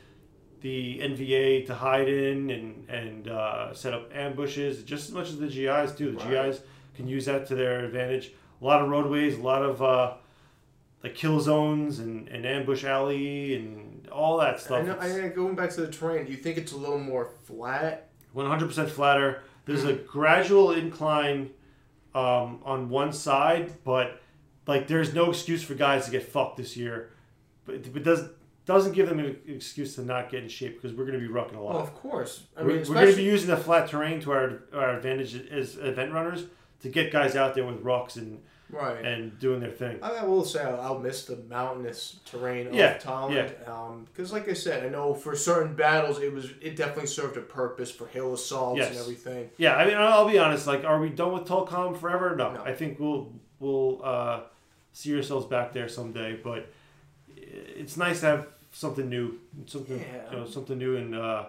the 0.61 0.99
NVA 1.01 1.67
to 1.67 1.75
hide 1.75 2.09
in 2.09 2.51
and 2.51 2.89
and 2.91 3.29
uh, 3.29 3.73
set 3.75 3.93
up 3.95 4.11
ambushes 4.15 4.83
just 4.83 5.09
as 5.09 5.15
much 5.15 5.29
as 5.29 5.39
the 5.39 5.47
GIs 5.47 5.93
do. 5.93 6.11
The 6.13 6.19
Right. 6.19 6.47
GIs 6.51 6.61
can 6.97 7.07
use 7.07 7.27
that 7.27 7.47
to 7.49 7.55
their 7.55 7.85
advantage. 7.85 8.33
A 8.61 8.65
lot 8.65 8.83
of 8.83 8.89
roadways, 8.89 9.39
a 9.39 9.43
lot 9.43 9.63
of 9.63 9.81
uh, 9.81 10.15
like 11.05 11.15
kill 11.15 11.39
zones 11.39 12.01
and, 12.01 12.29
and 12.29 12.45
ambush 12.45 12.83
alley 12.83 13.55
and 13.55 13.88
all 14.11 14.39
that 14.39 14.61
stuff. 14.61 14.81
I 14.81 14.83
know, 14.83 14.99
I, 14.99 15.29
going 15.29 15.55
back 15.55 15.71
to 15.71 15.81
the 15.83 15.91
terrain, 15.93 16.25
do 16.27 16.31
you 16.33 16.39
think 16.39 16.59
it's 16.59 16.73
a 16.73 16.77
little 16.77 16.99
more 16.99 17.31
flat? 17.45 18.09
100% 18.35 18.89
flatter. 18.91 19.43
There's 19.65 19.85
a 19.85 19.95
Mm-hmm. 19.95 20.07
gradual 20.07 20.73
incline 20.73 21.51
um, 22.15 22.61
on 22.65 22.89
one 22.89 23.13
side, 23.13 23.73
but 23.85 24.21
like 24.67 24.87
there's 24.89 25.15
no 25.15 25.31
excuse 25.31 25.63
for 25.63 25.75
guys 25.75 26.05
to 26.07 26.11
get 26.11 26.23
fucked 26.23 26.57
this 26.57 26.77
year. 26.77 27.11
But 27.65 27.77
it, 27.77 28.03
does 28.03 28.29
doesn't 28.65 28.93
give 28.93 29.09
them 29.09 29.19
an 29.19 29.37
excuse 29.47 29.95
to 29.95 30.03
not 30.03 30.31
get 30.31 30.43
in 30.43 30.49
shape 30.49 30.81
because 30.81 30.97
we're 30.97 31.07
going 31.07 31.19
to 31.19 31.27
be 31.27 31.33
rucking 31.33 31.57
a 31.57 31.61
lot. 31.61 31.75
Oh, 31.77 31.79
of 31.79 31.95
course. 31.95 32.45
I 32.57 32.63
we're 32.63 32.79
we're 32.81 32.85
going 32.95 33.11
to 33.11 33.17
be 33.17 33.23
using 33.23 33.49
the 33.49 33.57
flat 33.57 33.89
terrain 33.89 34.21
to 34.23 34.33
our 34.33 34.63
our 34.75 34.97
advantage 34.97 35.35
as 35.51 35.77
event 35.77 36.13
runners 36.13 36.45
to 36.83 36.89
get 36.89 37.11
guys 37.13 37.35
out 37.37 37.55
there 37.55 37.65
with 37.67 37.81
rocks 37.83 38.17
and 38.17 38.41
right. 38.71 39.05
and 39.05 39.39
doing 39.39 39.61
their 39.61 39.71
thing. 39.71 39.99
I, 40.03 40.25
will 40.25 40.45
say 40.45 40.63
I'll, 40.63 40.81
I'll 40.81 40.99
miss 40.99 41.25
the 41.25 41.37
mountainous 41.49 42.17
terrain 42.25 42.73
Yeah, 42.73 42.97
of 42.97 43.03
Thailand. 43.03 44.07
Because, 44.07 44.33
like 44.33 44.49
I 44.49 44.53
said, 44.53 44.85
I 44.85 44.89
know 44.89 45.15
for 45.15 45.35
certain 45.37 45.75
battles 45.75 46.21
it 46.21 46.33
was 46.33 46.51
it 46.61 46.77
definitely 46.77 47.07
served 47.07 47.37
a 47.37 47.41
purpose 47.41 47.91
for 47.91 48.07
hill 48.07 48.35
assaults 48.35 48.81
and 48.87 48.97
everything. 48.97 49.51
Yeah, 49.57 49.77
I 49.77 49.87
mean, 49.87 49.97
I'll 49.97 50.29
be 50.29 50.39
honest. 50.39 50.67
Like, 50.67 50.85
are 50.85 51.01
we 51.01 51.09
done 51.11 51.33
with 51.33 51.45
Tolcom 51.45 51.97
forever? 51.99 52.35
No, 52.37 52.53
No. 52.53 52.63
I 52.65 52.75
think 52.75 52.99
we'll 53.01 53.33
we'll 53.61 54.01
uh, 54.05 54.41
see 54.93 55.15
ourselves 55.17 55.47
back 55.47 55.73
there 55.73 55.89
someday. 55.89 56.37
But 56.37 56.71
it's 57.37 57.97
nice 57.97 58.21
to 58.21 58.27
have 58.27 58.47
something 58.73 59.09
new, 59.09 59.39
something 59.67 59.99
Yeah. 59.99 60.31
you 60.31 60.37
know, 60.39 60.47
something 60.47 60.77
new, 60.79 60.97
and 60.97 61.15
uh, 61.15 61.47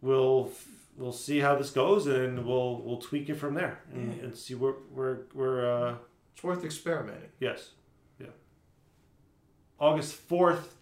we'll 0.00 0.50
we'll 0.96 1.12
see 1.12 1.40
how 1.40 1.54
this 1.56 1.70
goes, 1.70 2.06
and 2.06 2.44
we'll 2.46 2.80
we'll 2.82 2.98
tweak 2.98 3.28
it 3.28 3.34
from 3.36 3.54
there, 3.54 3.80
and, 3.92 4.14
Yeah. 4.16 4.24
and 4.24 4.36
see 4.36 4.54
where 4.54 4.74
where 4.94 5.22
where. 5.32 5.70
Uh, 5.70 5.94
It's 6.34 6.42
worth 6.44 6.64
experimenting. 6.64 7.30
Yes. 7.38 7.70
Yeah. 8.18 8.28
August 9.78 10.14
fourth. 10.14 10.76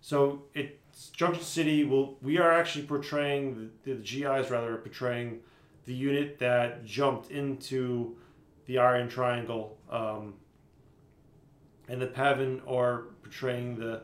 So 0.00 0.42
it's 0.54 1.08
Junction 1.10 1.44
City. 1.44 1.84
Will 1.84 2.16
we 2.22 2.38
are 2.38 2.50
actually 2.52 2.86
portraying 2.86 3.70
the, 3.84 3.94
the 3.94 4.00
GIs 4.00 4.50
rather 4.50 4.74
are 4.74 4.78
portraying 4.78 5.40
the 5.84 5.94
unit 5.94 6.38
that 6.38 6.84
jumped 6.84 7.30
into 7.30 8.16
the 8.66 8.78
Iron 8.78 9.08
Triangle, 9.08 9.76
um, 9.90 10.34
and 11.88 12.00
the 12.00 12.06
PAVN 12.06 12.60
are 12.68 13.04
portraying 13.22 13.76
the 13.78 14.02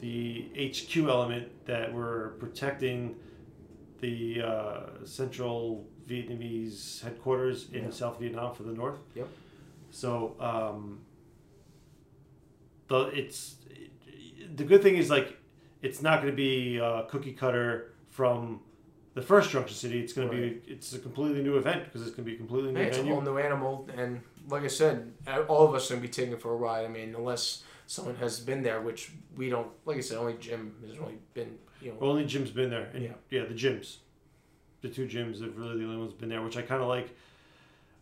the 0.00 0.48
HQ 0.56 0.96
element 1.08 1.48
that 1.66 1.92
were 1.92 2.34
protecting 2.38 3.16
the 4.00 4.42
uh, 4.42 4.80
Central 5.04 5.86
Vietnamese 6.06 7.02
headquarters 7.02 7.70
in 7.72 7.84
Yeah. 7.84 7.90
South 7.90 8.18
Vietnam 8.20 8.54
for 8.54 8.62
the 8.62 8.72
North. 8.72 8.98
Yep. 9.14 9.28
So 9.90 10.36
um, 10.40 11.00
the 12.88 13.06
it's 13.06 13.56
the 14.54 14.64
good 14.64 14.82
thing 14.82 14.96
is 14.96 15.10
like 15.10 15.36
it's 15.82 16.02
not 16.02 16.20
going 16.22 16.32
to 16.32 16.36
be 16.36 16.80
uh, 16.80 17.02
cookie 17.02 17.32
cutter 17.32 17.92
from 18.08 18.60
the 19.14 19.22
first 19.22 19.50
Junction 19.50 19.76
City. 19.76 20.00
It's 20.00 20.12
going 20.12 20.28
to 20.28 20.34
be 20.36 20.60
it's 20.66 20.92
a 20.92 20.98
completely 20.98 21.42
new 21.42 21.56
event 21.56 21.84
because 21.84 22.02
it's 22.02 22.10
going 22.10 22.24
to 22.24 22.30
be 22.30 22.34
a 22.34 22.38
completely 22.38 22.72
new 22.72 22.80
it's 22.80 22.98
a 22.98 23.02
whole 23.04 23.20
new 23.20 23.38
animal, 23.38 23.88
and 23.96 24.20
like 24.48 24.62
I 24.62 24.68
said, 24.68 25.12
all 25.48 25.66
of 25.68 25.74
us 25.74 25.90
are 25.90 25.94
gonna 25.94 26.02
be 26.02 26.08
taking 26.08 26.36
for 26.36 26.52
a 26.52 26.56
ride. 26.56 26.84
I 26.84 26.88
mean, 26.88 27.14
unless 27.14 27.64
someone 27.86 28.16
has 28.16 28.38
been 28.40 28.62
there, 28.62 28.80
which 28.80 29.12
we 29.36 29.48
don't. 29.48 29.68
Like 29.84 29.96
I 29.96 30.00
said, 30.00 30.18
only 30.18 30.34
Jim 30.34 30.74
has 30.86 30.98
only 30.98 31.18
been. 31.34 31.58
You 31.86 31.92
know, 31.92 31.98
Only 32.00 32.24
Jim's 32.26 32.50
been 32.50 32.70
there, 32.70 32.90
and 32.94 33.02
Yeah. 33.04 33.12
yeah, 33.30 33.44
the 33.44 33.54
gyms, 33.54 33.96
the 34.82 34.88
two 34.88 35.06
gyms 35.06 35.40
have 35.40 35.56
really 35.56 35.78
the 35.78 35.84
only 35.84 35.96
ones 35.98 36.12
been 36.12 36.28
there, 36.28 36.42
which 36.42 36.56
I 36.56 36.62
kind 36.62 36.82
of 36.82 36.88
like. 36.88 37.08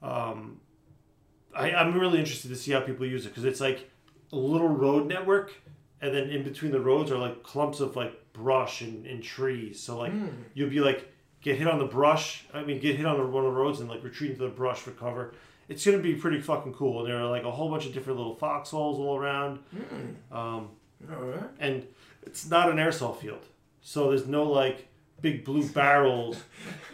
Um, 0.03 0.61
I 1.55 1.73
I'm 1.73 1.99
really 1.99 2.19
interested 2.19 2.49
to 2.49 2.57
see 2.57 2.73
how 2.73 2.81
people 2.81 3.07
use 3.07 3.27
it 3.27 3.29
because 3.31 3.45
it's 3.45 3.61
like 3.61 3.91
a 4.33 4.37
little 4.37 4.69
road 4.69 5.07
network, 5.07 5.53
and 6.01 6.15
then 6.15 6.29
in 6.31 6.43
between 6.43 6.73
the 6.73 6.81
roads 6.81 7.11
are 7.11 7.19
like 7.19 7.43
clumps 7.43 7.81
of 7.81 7.95
like 7.97 8.33
brush 8.33 8.81
and, 8.81 9.07
and 9.07 9.23
trees. 9.23 9.81
So 9.81 9.99
like 9.99 10.13
Hmm. 10.13 10.29
you'll 10.55 10.71
be 10.71 10.81
like 10.81 11.13
get 11.41 11.57
hit 11.59 11.69
on 11.69 11.79
the 11.79 11.85
brush. 11.87 12.45
I 12.55 12.65
mean, 12.65 12.81
get 12.81 12.97
hit 12.97 13.05
on 13.07 13.19
the, 13.19 13.27
one 13.27 13.45
of 13.45 13.53
the 13.53 13.59
roads 13.61 13.81
and 13.81 13.89
like 13.89 14.03
retreat 14.03 14.31
into 14.33 14.43
the 14.45 14.49
brush 14.49 14.79
for 14.79 14.91
cover. 14.93 15.35
It's 15.69 15.85
gonna 15.85 15.99
be 15.99 16.15
pretty 16.15 16.41
fucking 16.41 16.73
cool. 16.75 17.01
And 17.01 17.09
there 17.11 17.21
are 17.21 17.29
like 17.31 17.45
a 17.45 17.51
whole 17.51 17.71
bunch 17.71 17.87
of 17.87 17.93
different 17.95 18.19
little 18.19 18.35
foxholes 18.35 18.99
all 18.99 19.17
around. 19.17 19.61
Um, 20.33 20.71
all 21.13 21.23
right. 21.23 21.45
and 21.61 21.87
it's 22.23 22.49
not 22.49 22.71
an 22.71 22.77
airsoft 22.79 23.19
field, 23.19 23.45
so 23.85 24.09
there's 24.09 24.27
no 24.27 24.43
like 24.45 24.89
big 25.21 25.45
blue 25.45 25.67
barrels 25.69 26.43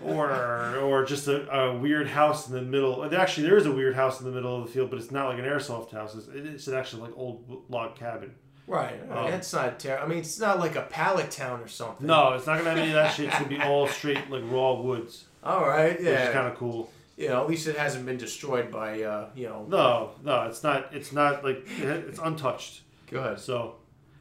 or 0.05 0.76
or 0.79 1.05
just 1.05 1.26
a, 1.29 1.48
a 1.50 1.76
weird 1.79 2.09
house 2.09 2.48
in 2.48 2.55
the 2.55 2.62
middle. 2.62 3.03
Actually, 3.14 3.46
there 3.46 3.57
is 3.57 3.64
a 3.66 3.72
weird 3.72 3.94
house 3.94 4.20
in 4.20 4.26
the 4.26 4.33
middle 4.33 4.57
of 4.61 4.66
the 4.66 4.72
field, 4.72 4.90
but 4.90 4.98
it's 4.98 5.11
not 5.11 5.29
like 5.29 5.38
an 5.38 5.44
airsoft 5.44 5.92
house. 5.92 6.14
It's, 6.14 6.29
it's 6.29 6.68
actually 6.68 7.03
like 7.03 7.12
old 7.16 7.62
log 7.68 7.96
cabin. 7.96 8.35
Right. 8.66 9.00
Um, 9.11 9.31
That's 9.31 9.53
not 9.53 9.81
terrible. 9.81 10.05
I 10.05 10.09
mean, 10.09 10.18
it's 10.18 10.38
not 10.38 10.61
like 10.61 10.76
a 10.76 10.83
pallet 10.83 11.31
town 11.33 11.61
or 11.61 11.66
something. 11.68 12.07
No, 12.07 12.35
it's 12.35 12.46
not 12.46 12.59
gonna 12.59 12.70
have 12.70 12.79
any 12.79 12.88
of 12.88 12.94
that 12.94 13.14
shit. 13.14 13.26
It's 13.26 13.35
gonna 13.37 13.48
be 13.48 13.61
all 13.61 13.88
straight 13.88 14.31
like 14.31 14.42
raw 14.46 14.74
woods, 14.74 15.24
All 15.42 15.66
right. 15.66 15.96
which 15.98 16.07
Yeah. 16.07 16.29
is 16.29 16.33
kind 16.33 16.46
of 16.46 16.57
cool. 16.57 16.90
know, 17.18 17.40
at 17.42 17.48
least 17.48 17.66
it 17.66 17.76
hasn't 17.76 18.07
been 18.07 18.16
destroyed 18.16 18.70
by, 18.70 19.03
uh, 19.03 19.29
you 19.35 19.48
know. 19.48 19.66
No, 19.68 20.11
no, 20.24 20.42
it's 20.42 20.62
not. 20.62 20.94
It's 20.94 21.12
not 21.12 21.42
like 21.44 21.66
it's 21.81 22.18
untouched. 22.20 22.83
Good. 23.09 23.40
So 23.40 23.74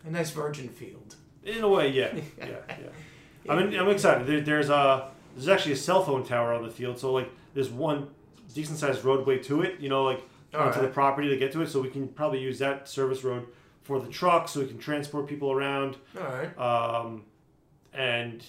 A 0.06 0.10
nice 0.10 0.32
virgin 0.32 0.68
field. 0.70 1.16
In 1.44 1.64
a 1.64 1.68
way, 1.70 1.90
yeah, 1.90 2.14
yeah, 2.38 2.48
yeah. 2.70 3.52
I 3.52 3.56
mean, 3.56 3.78
I'm 3.78 3.90
excited. 3.90 4.28
There, 4.28 4.42
there's 4.42 4.70
a 4.70 5.10
there's 5.36 5.48
actually 5.50 5.74
a 5.74 5.78
cell 5.78 6.04
phone 6.04 6.24
tower 6.26 6.54
on 6.54 6.64
the 6.64 6.70
field, 6.70 7.00
so 7.00 7.14
like 7.14 7.30
there's 7.54 7.70
one 7.70 8.10
decent 8.54 8.80
sized 8.80 9.04
roadway 9.04 9.40
to 9.40 9.62
it. 9.62 9.80
You 9.80 9.90
know, 9.90 10.04
like 10.04 10.22
All 10.54 10.62
onto 10.62 10.82
the 10.82 10.88
property 10.88 11.30
to 11.30 11.38
get 11.38 11.52
to 11.54 11.62
it, 11.62 11.70
so 11.70 11.82
we 11.82 11.90
can 11.90 12.08
probably 12.08 12.40
use 12.40 12.60
that 12.60 12.88
service 12.88 13.24
road 13.24 13.48
for 13.84 14.00
the 14.00 14.08
truck, 14.10 14.48
so 14.48 14.60
we 14.60 14.68
can 14.68 14.78
transport 14.78 15.28
people 15.28 15.52
around. 15.52 15.98
All 16.18 16.24
right. 16.24 16.58
Um, 16.58 17.24
and 17.94 18.46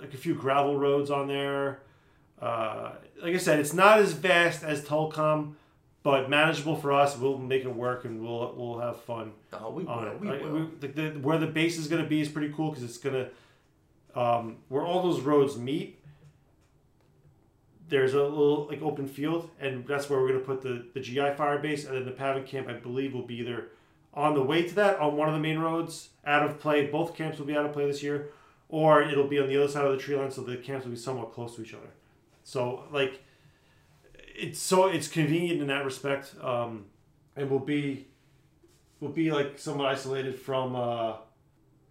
like 0.00 0.14
a 0.14 0.16
few 0.16 0.34
gravel 0.34 0.78
roads 0.78 1.10
on 1.10 1.28
there. 1.28 1.82
Uh, 2.40 2.92
like 3.22 3.34
I 3.34 3.38
said, 3.38 3.60
it's 3.60 3.72
not 3.72 4.00
as 4.00 4.12
vast 4.12 4.64
as 4.64 4.84
Telcom, 4.84 5.54
but 6.02 6.28
manageable 6.28 6.76
for 6.76 6.92
us. 6.92 7.16
We'll 7.16 7.38
make 7.38 7.64
it 7.64 7.74
work, 7.74 8.04
and 8.04 8.22
we'll 8.22 8.54
we'll 8.56 8.78
have 8.80 9.00
fun 9.02 9.32
Oh, 9.52 9.70
we 9.70 9.86
on 9.86 10.04
will. 10.04 10.10
it. 10.12 10.20
We 10.20 10.28
Like, 10.28 10.42
will. 10.42 10.52
we- 10.52 10.68
the, 10.80 10.88
the, 10.88 11.10
where 11.20 11.38
the 11.38 11.46
base 11.46 11.78
is 11.78 11.88
going 11.88 12.02
to 12.02 12.08
be 12.08 12.20
is 12.20 12.28
pretty 12.28 12.52
cool 12.54 12.70
because 12.70 12.84
it's 12.84 12.98
going 12.98 13.26
to 13.26 14.20
um, 14.20 14.56
where 14.68 14.82
all 14.82 15.02
those 15.02 15.20
roads 15.20 15.56
meet. 15.56 15.98
There's 17.88 18.14
a 18.14 18.22
little 18.22 18.66
like 18.68 18.80
open 18.80 19.06
field, 19.06 19.50
and 19.60 19.86
that's 19.86 20.08
where 20.08 20.18
we're 20.20 20.28
going 20.28 20.40
to 20.40 20.46
put 20.46 20.62
the, 20.62 20.84
the 20.94 21.00
GI 21.00 21.34
fire 21.36 21.58
base, 21.58 21.84
and 21.84 21.94
then 21.96 22.04
the 22.06 22.12
PAVN 22.12 22.46
camp. 22.46 22.68
I 22.68 22.72
believe 22.74 23.12
will 23.12 23.26
be 23.26 23.36
either 23.36 23.68
on 24.14 24.34
the 24.34 24.42
way 24.42 24.62
to 24.66 24.74
that 24.76 24.98
on 24.98 25.16
one 25.16 25.28
of 25.28 25.34
the 25.34 25.40
main 25.40 25.58
roads, 25.58 26.08
out 26.24 26.42
of 26.48 26.58
play. 26.58 26.86
Both 26.86 27.14
camps 27.14 27.38
will 27.38 27.46
be 27.46 27.56
out 27.56 27.66
of 27.66 27.72
play 27.72 27.86
this 27.86 28.02
year, 28.02 28.28
or 28.70 29.02
it'll 29.02 29.28
be 29.28 29.38
on 29.38 29.46
the 29.48 29.56
other 29.58 29.70
side 29.70 29.84
of 29.84 29.92
the 29.92 29.98
tree 29.98 30.16
line, 30.16 30.30
so 30.30 30.40
the 30.42 30.56
camps 30.56 30.84
will 30.86 30.92
be 30.92 30.98
somewhat 30.98 31.32
close 31.34 31.54
to 31.56 31.62
each 31.62 31.74
other. 31.74 31.90
So 32.44 32.84
like, 32.90 33.22
it's 34.34 34.58
so 34.60 34.86
it's 34.88 35.08
convenient 35.08 35.60
in 35.60 35.66
that 35.68 35.84
respect, 35.84 36.34
um, 36.40 36.86
and 37.36 37.50
will 37.50 37.58
be 37.58 38.06
will 39.00 39.08
be 39.10 39.30
like 39.32 39.58
somewhat 39.58 39.88
isolated 39.88 40.38
from 40.38 40.76
uh, 40.76 41.14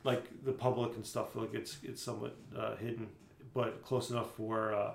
like 0.03 0.23
the 0.43 0.51
public 0.51 0.95
and 0.95 1.05
stuff. 1.05 1.35
Like 1.35 1.53
it's 1.53 1.77
it's 1.83 2.01
somewhat 2.01 2.35
uh, 2.57 2.75
hidden, 2.77 3.07
but 3.53 3.83
close 3.83 4.09
enough 4.09 4.31
for 4.35 4.73
uh, 4.73 4.91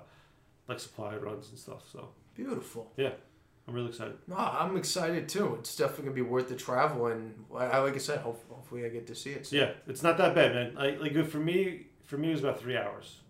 like 0.67 0.79
supply 0.79 1.15
runs 1.15 1.49
and 1.49 1.57
stuff. 1.59 1.83
So 1.91 2.09
Beautiful. 2.35 2.91
yeah, 2.97 3.11
I'm 3.67 3.73
really 3.73 3.89
excited. 3.89 4.15
No, 4.27 4.35
I'm 4.35 4.77
excited 4.77 5.29
too. 5.29 5.55
It's 5.59 5.75
definitely 5.75 6.05
gonna 6.05 6.15
be 6.15 6.21
worth 6.21 6.49
the 6.49 6.55
travel, 6.55 7.07
and 7.07 7.33
I, 7.55 7.79
like 7.79 7.95
I 7.95 7.99
said, 7.99 8.19
hope, 8.19 8.43
hopefully 8.49 8.85
I 8.85 8.89
get 8.89 9.07
to 9.07 9.15
see 9.15 9.31
it. 9.31 9.47
soon. 9.47 9.59
Yeah, 9.59 9.71
it's 9.87 10.03
not 10.03 10.17
that 10.17 10.35
bad, 10.35 10.53
man. 10.53 10.75
Like 10.75 10.99
like 11.01 11.27
for 11.27 11.39
me, 11.39 11.87
for 12.03 12.17
me 12.17 12.29
it 12.29 12.31
was 12.33 12.41
about 12.41 12.59
three 12.59 12.77
hours, 12.77 13.21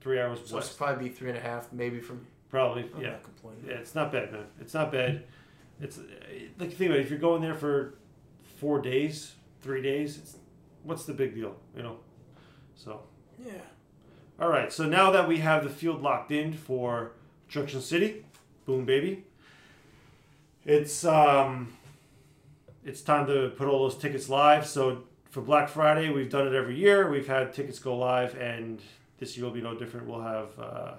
three 0.00 0.20
hours 0.20 0.40
So 0.44 0.58
it's 0.58 0.68
probably 0.72 1.08
be 1.08 1.14
three 1.14 1.28
and 1.30 1.38
a 1.38 1.42
half, 1.42 1.72
maybe 1.72 2.00
from. 2.00 2.26
Probably. 2.50 2.90
I'm 2.94 3.02
yeah, 3.02 3.10
not 3.10 3.22
complaining. 3.22 3.64
yeah, 3.66 3.74
it's 3.74 3.94
not 3.94 4.12
bad, 4.12 4.32
man. 4.32 4.46
It's 4.60 4.74
not 4.74 4.92
bad. 4.92 5.24
It's 5.80 5.98
like 6.58 6.72
think 6.74 6.90
about 6.90 6.98
it. 6.98 7.02
If 7.02 7.10
you're 7.10 7.18
going 7.18 7.40
there 7.40 7.54
for 7.54 7.94
four 8.58 8.80
days, 8.80 9.34
three 9.62 9.80
days, 9.82 10.18
it's 10.18 10.36
what's 10.82 11.04
the 11.04 11.14
big 11.14 11.34
deal, 11.34 11.56
you 11.76 11.82
know? 11.82 11.98
So. 12.74 13.02
Yeah. 13.44 13.52
All 14.38 14.48
right, 14.48 14.72
so 14.72 14.86
now 14.86 15.10
that 15.10 15.28
we 15.28 15.38
have 15.38 15.64
the 15.64 15.70
field 15.70 16.00
locked 16.00 16.30
in 16.30 16.54
for 16.54 17.12
Junction 17.48 17.82
City, 17.82 18.24
boom 18.64 18.86
baby, 18.86 19.24
it's 20.64 21.04
um, 21.04 21.74
it's 22.84 23.02
time 23.02 23.26
to 23.26 23.50
put 23.50 23.68
all 23.68 23.80
those 23.80 23.98
tickets 23.98 24.30
live. 24.30 24.66
So 24.66 25.04
for 25.30 25.42
Black 25.42 25.68
Friday, 25.68 26.10
we've 26.10 26.30
done 26.30 26.46
it 26.46 26.54
every 26.54 26.76
year. 26.76 27.10
We've 27.10 27.26
had 27.26 27.52
tickets 27.52 27.78
go 27.78 27.96
live, 27.96 28.34
and 28.38 28.80
this 29.18 29.36
year 29.36 29.44
will 29.44 29.52
be 29.52 29.60
no 29.60 29.74
different. 29.74 30.06
We'll 30.06 30.22
have 30.22 30.58
uh, 30.58 30.92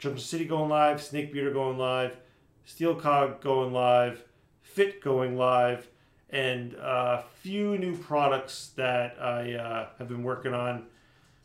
Junction 0.00 0.24
City 0.24 0.46
going 0.46 0.70
live, 0.70 1.02
Snake 1.02 1.30
Beater 1.30 1.52
going 1.52 1.76
live, 1.76 2.16
Steel 2.64 2.94
Cog 2.94 3.40
going 3.42 3.72
live, 3.72 4.24
Fit 4.62 5.02
going 5.02 5.36
live, 5.36 5.88
and 6.30 6.74
a 6.74 7.24
few 7.42 7.76
new 7.76 7.96
products 7.96 8.70
that 8.76 9.20
I 9.20 9.54
uh, 9.54 9.88
have 9.98 10.08
been 10.08 10.22
working 10.22 10.54
on. 10.54 10.86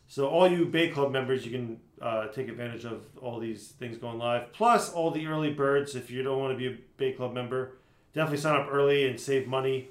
So 0.08 0.28
all 0.28 0.48
you 0.48 0.64
BAE 0.64 0.90
Club 0.90 1.12
members, 1.12 1.44
you 1.44 1.50
can 1.50 1.80
uh, 2.00 2.28
take 2.28 2.48
advantage 2.48 2.84
of 2.84 3.02
all 3.20 3.40
these 3.40 3.68
things 3.68 3.98
going 3.98 4.18
live. 4.18 4.52
Plus 4.52 4.90
all 4.92 5.10
the 5.10 5.26
early 5.26 5.52
birds. 5.52 5.94
If 5.94 6.10
you 6.10 6.22
don't 6.22 6.38
want 6.38 6.54
to 6.54 6.58
be 6.58 6.74
a 6.74 6.78
BAE 6.96 7.16
Club 7.16 7.34
member, 7.34 7.72
definitely 8.14 8.38
sign 8.38 8.58
up 8.58 8.68
early 8.70 9.06
and 9.06 9.20
save 9.20 9.46
money. 9.48 9.88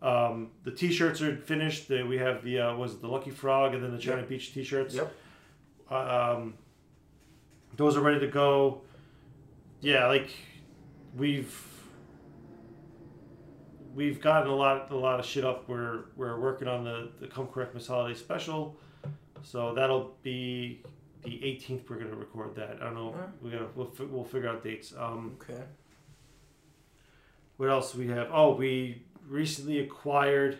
Um, 0.00 0.50
the 0.64 0.70
T-shirts 0.70 1.20
are 1.20 1.36
finished. 1.36 1.88
The, 1.88 2.02
we 2.02 2.18
have 2.18 2.42
the 2.42 2.60
uh, 2.60 2.76
was 2.76 2.94
it 2.94 3.02
the 3.02 3.08
Lucky 3.08 3.30
Frog 3.30 3.74
and 3.74 3.84
then 3.84 3.92
the 3.92 3.98
China 3.98 4.22
Beach 4.22 4.54
T-shirts. 4.54 4.94
Yep. 4.94 5.12
Um, 5.90 6.54
those 7.78 7.96
are 7.96 8.00
ready 8.02 8.20
to 8.20 8.26
go. 8.26 8.82
Yeah, 9.80 10.06
like 10.08 10.28
we've 11.16 11.54
we've 13.94 14.20
gotten 14.20 14.50
a 14.50 14.54
lot 14.54 14.90
a 14.90 14.96
lot 14.96 15.18
of 15.20 15.24
shit 15.24 15.44
up. 15.44 15.68
We're 15.68 16.04
we're 16.16 16.38
working 16.38 16.68
on 16.68 16.84
the 16.84 17.08
the 17.20 17.26
Come 17.28 17.46
Correctmas 17.46 17.86
Holiday 17.86 18.18
special, 18.18 18.76
so 19.42 19.72
that'll 19.74 20.16
be 20.22 20.82
the 21.22 21.30
18th. 21.30 21.88
We're 21.88 21.96
gonna 21.96 22.16
record 22.16 22.54
that. 22.56 22.78
I 22.80 22.84
don't 22.84 22.94
know. 22.94 23.06
Alright. 23.06 23.28
We 23.42 23.50
gotta 23.50 23.68
we'll, 23.74 23.90
we'll 24.10 24.24
figure 24.24 24.48
out 24.48 24.62
dates. 24.62 24.92
Um, 24.98 25.36
Okay. 25.40 25.62
what 27.56 27.70
else 27.70 27.94
we 27.94 28.08
have? 28.08 28.28
Oh, 28.32 28.54
we 28.54 29.02
recently 29.28 29.78
acquired, 29.78 30.58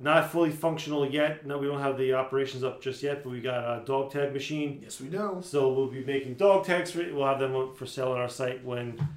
not 0.00 0.32
fully 0.32 0.50
functional 0.50 1.06
yet. 1.06 1.46
No, 1.46 1.58
we 1.58 1.66
don't 1.66 1.80
have 1.80 1.98
the 1.98 2.14
operations 2.14 2.64
up 2.64 2.82
just 2.82 3.02
yet, 3.02 3.22
but 3.22 3.30
we 3.30 3.40
got 3.40 3.82
a 3.82 3.84
dog 3.84 4.10
tag 4.10 4.32
machine. 4.32 4.80
Yes, 4.82 4.98
we 4.98 5.08
do. 5.08 5.40
So 5.42 5.70
we'll 5.72 5.88
be 5.88 6.02
making 6.02 6.34
dog 6.34 6.64
tags. 6.64 6.90
For, 6.90 7.04
we'll 7.12 7.26
have 7.26 7.38
them 7.38 7.74
for 7.74 7.84
sale 7.84 8.12
on 8.12 8.18
our 8.18 8.28
site 8.28 8.64
when 8.64 9.08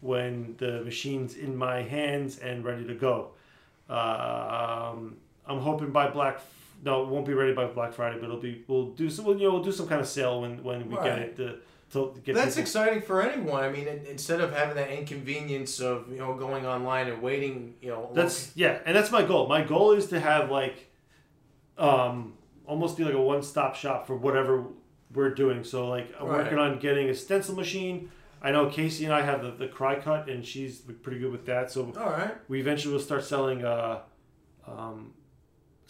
when 0.00 0.54
the 0.56 0.82
machine's 0.82 1.36
in 1.36 1.54
my 1.54 1.82
hands 1.82 2.38
and 2.38 2.64
ready 2.64 2.86
to 2.86 2.94
go. 2.94 3.32
Uh, 3.88 4.92
um, 4.94 5.16
I'm 5.46 5.60
hoping 5.60 5.90
by 5.90 6.08
Black. 6.08 6.40
No, 6.82 7.02
it 7.02 7.08
won't 7.08 7.26
be 7.26 7.34
ready 7.34 7.52
by 7.52 7.66
Black 7.66 7.92
Friday, 7.92 8.16
but 8.18 8.24
it'll 8.26 8.38
be. 8.40 8.64
We'll 8.66 8.90
do 8.92 9.10
some. 9.10 9.24
we'll, 9.26 9.36
You 9.38 9.48
know, 9.48 9.54
we'll 9.54 9.62
do 9.64 9.72
some 9.72 9.86
kind 9.86 10.00
of 10.00 10.06
sale 10.08 10.40
when 10.40 10.62
when 10.64 10.88
we 10.88 10.96
get 10.96 11.18
it 11.18 11.36
to, 11.36 11.56
to 11.92 12.14
get. 12.24 12.34
That's 12.34 12.54
people- 12.54 12.62
exciting 12.62 13.02
for 13.02 13.20
anyone. 13.22 13.62
I 13.62 13.70
mean, 13.70 13.86
in- 13.86 14.06
instead 14.06 14.40
of 14.40 14.52
having 14.54 14.76
that 14.76 14.90
inconvenience 14.90 15.80
of 15.80 16.10
you 16.10 16.18
know 16.18 16.34
going 16.34 16.64
online 16.66 17.08
and 17.08 17.20
waiting, 17.22 17.74
you 17.82 17.90
know. 17.90 18.10
That's 18.14 18.50
yeah, 18.56 18.78
and 18.86 18.96
that's 18.96 19.10
my 19.10 19.22
goal. 19.22 19.46
My 19.46 19.62
goal 19.62 19.92
is 19.92 20.06
to 20.06 20.18
have 20.20 20.50
like, 20.50 20.90
um, 21.78 22.34
almost 22.66 22.96
be 22.96 23.04
like 23.04 23.14
a 23.14 23.20
one-stop 23.20 23.74
shop 23.74 24.06
for 24.06 24.16
whatever 24.16 24.64
we're 25.12 25.34
doing. 25.34 25.64
So 25.64 25.88
like, 25.88 26.12
I'm 26.18 26.26
Right. 26.28 26.44
working 26.44 26.58
on 26.58 26.78
getting 26.78 27.08
a 27.10 27.14
stencil 27.14 27.54
machine. 27.54 28.10
I 28.42 28.52
know 28.52 28.70
Casey 28.70 29.04
and 29.04 29.12
I 29.12 29.20
have 29.22 29.42
the, 29.42 29.50
the 29.50 29.66
Cricut, 29.68 30.30
and 30.32 30.42
she's 30.46 30.78
pretty 30.78 31.18
good 31.18 31.30
with 31.32 31.44
that. 31.46 31.70
So 31.70 31.92
all 31.98 32.10
right, 32.10 32.34
we 32.48 32.58
eventually 32.60 32.94
will 32.94 33.00
start 33.02 33.22
selling 33.24 33.64
uh, 33.64 33.98
um, 34.66 35.12